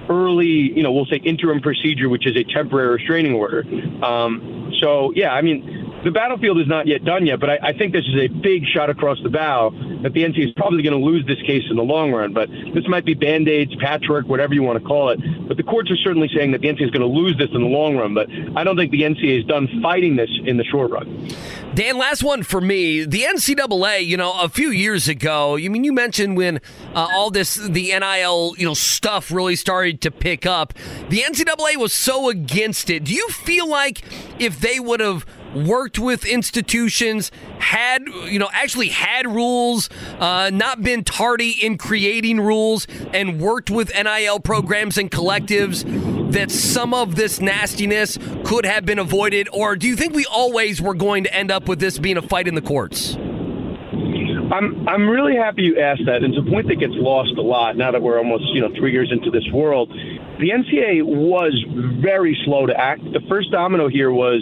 [0.10, 3.64] early, you know, we'll say interim procedure, which is a temporary restraining order.
[4.03, 7.74] Um, so, yeah, I mean, the battlefield is not yet done yet, but I, I
[7.74, 9.72] think this is a big shot across the bow
[10.04, 12.34] that the NCAA is probably going to lose this case in the long run.
[12.34, 15.20] But this might be band aids, patchwork, whatever you want to call it.
[15.47, 17.62] But the courts are certainly saying that the NCAA is going to lose this in
[17.62, 18.14] the long run.
[18.14, 21.30] But I don't think the NCAA is done fighting this in the short run.
[21.76, 23.06] Dan, last one for me.
[23.06, 26.58] The NCAA, you know, a few years ago, you mean you mentioned when
[26.95, 30.74] uh, all this the NIL, you know, stuff really started to pick up.
[31.10, 33.04] The NCAA was so against it.
[33.04, 34.02] Do you feel like
[34.39, 35.26] if they would have
[35.56, 39.89] worked with institutions, had you know actually had rules,
[40.20, 45.84] uh, not been tardy in creating rules, and worked with NIL programs and collectives,
[46.32, 49.47] that some of this nastiness could have been avoided?
[49.52, 52.22] Or do you think we always were going to end up with this being a
[52.22, 53.18] fight in the courts?
[54.52, 56.24] I'm I'm really happy you asked that.
[56.24, 58.91] It's a point that gets lost a lot now that we're almost you know three
[58.91, 59.89] years into this world.
[60.39, 61.54] The NCAA was
[62.02, 63.04] very slow to act.
[63.14, 64.41] The first domino here was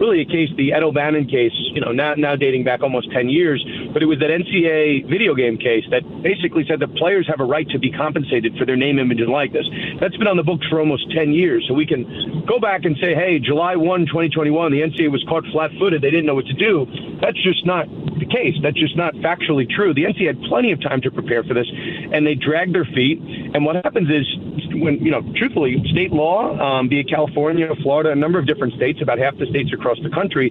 [0.00, 3.28] really a case, the Ed O'Bannon case, you know, now, now dating back almost 10
[3.28, 7.40] years, but it was that NCAA video game case that basically said that players have
[7.40, 9.66] a right to be compensated for their name, image, and likeness.
[10.00, 11.64] That's been on the books for almost 10 years.
[11.68, 15.44] So we can go back and say, hey, July 1, 2021, the NCAA was caught
[15.52, 16.02] flat footed.
[16.02, 16.86] They didn't know what to do.
[17.20, 17.86] That's just not
[18.18, 18.54] the case.
[18.62, 19.94] That's just not factually true.
[19.94, 21.66] The NCAA had plenty of time to prepare for this,
[22.12, 23.20] and they dragged their feet.
[23.54, 24.26] And what happens is,
[24.74, 28.74] when, you know, truthfully, state law, um, be it California, Florida, a number of different
[28.74, 30.50] states, about half the states across the country,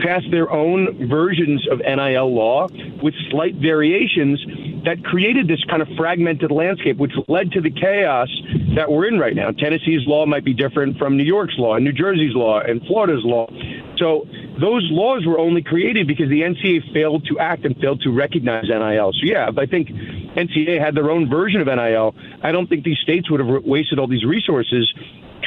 [0.00, 2.68] passed their own versions of NIL law
[3.02, 4.38] with slight variations
[4.84, 8.28] that created this kind of fragmented landscape, which led to the chaos
[8.76, 9.50] that we're in right now.
[9.50, 13.24] Tennessee's law might be different from New York's law, and New Jersey's law, and Florida's
[13.24, 13.48] law.
[13.96, 14.26] So
[14.60, 18.64] those laws were only created because the NCAA failed to act and failed to recognize
[18.68, 19.12] NIL.
[19.12, 22.14] So yeah, I think NCAA had their own version of NIL.
[22.42, 24.92] I don't think these states would have wasted all these resources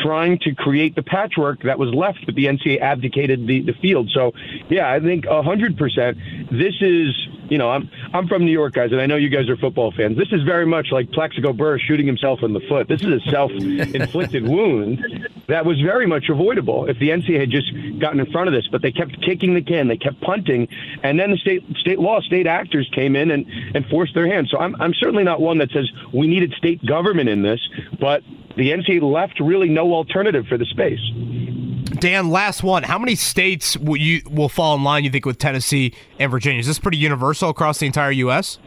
[0.02, 4.10] trying to create the patchwork that was left, but the NCAA abdicated the, the field.
[4.14, 4.34] So,
[4.70, 6.52] yeah, I think 100%.
[6.52, 9.50] This is, you know, I'm I'm from New York, guys, and I know you guys
[9.50, 10.18] are football fans.
[10.18, 12.88] This is very much like Plaxico Burress shooting himself in the foot.
[12.88, 15.00] This is a self-inflicted wound
[15.48, 18.68] that was very much avoidable if the NCAA had just gotten in front of this.
[18.72, 20.68] But they kept kicking the can, they kept punting,
[21.04, 23.45] and then the state state law, state actors came in and,
[23.76, 24.48] and forced their hand.
[24.50, 27.60] So I'm I'm certainly not one that says we needed state government in this,
[28.00, 28.24] but
[28.58, 30.99] the NCAA left really no alternative for the space.
[31.99, 32.84] Dan, last one.
[32.84, 35.03] How many states will you will fall in line?
[35.03, 36.60] You think with Tennessee and Virginia?
[36.60, 38.60] Is this pretty universal across the entire U.S.?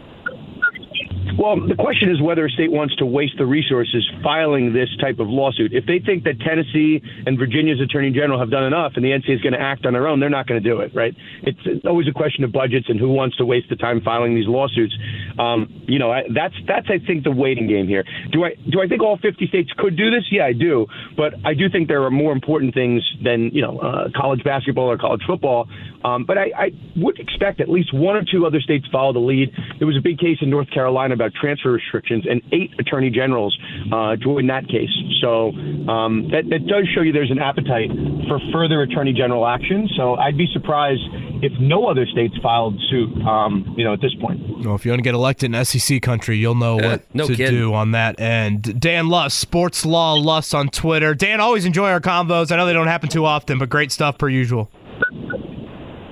[1.39, 5.19] Well, the question is whether a state wants to waste the resources filing this type
[5.19, 5.73] of lawsuit.
[5.73, 9.37] If they think that Tennessee and Virginia's attorney general have done enough and the NCAA
[9.37, 11.15] is going to act on their own, they're not going to do it, right?
[11.43, 14.49] It's always a question of budgets and who wants to waste the time filing these
[14.49, 14.95] lawsuits.
[15.39, 18.05] Um, you know, I, that's that's I think the waiting game here.
[18.33, 20.25] Do I do I think all 50 states could do this?
[20.31, 23.79] Yeah, I do, but I do think there are more important things than you know
[23.79, 25.69] uh, college basketball or college football.
[26.05, 29.19] Um, but I, I would expect at least one or two other states follow the
[29.21, 29.51] lead.
[29.79, 33.57] There was a big case in North Carolina about transfer restrictions, and eight attorney generals
[33.93, 34.91] uh, joined that case.
[35.21, 35.51] So
[35.91, 37.91] um, that, that does show you there's an appetite
[38.29, 39.89] for further attorney general action.
[39.97, 41.03] So I'd be surprised
[41.43, 43.11] if no other states filed suit.
[43.27, 44.41] Um, you know, at this point.
[44.65, 47.35] Well, if you want to get elected in SEC country, you'll know what no to
[47.35, 47.55] kidding.
[47.55, 48.81] do on that end.
[48.81, 51.15] Dan Lust, Sports Law Lust on Twitter.
[51.15, 52.53] Dan, always enjoy our combos.
[52.53, 54.71] I know they don't happen too often, but great stuff per usual.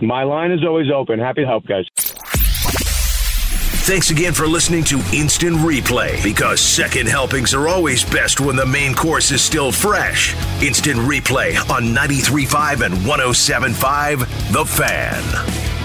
[0.01, 1.19] My line is always open.
[1.19, 1.87] Happy to help, guys.
[3.89, 8.67] Thanks again for listening to Instant Replay because second helpings are always best when the
[8.67, 10.35] main course is still fresh.
[10.63, 15.78] Instant Replay on 93.5 and 107.5 The Fan.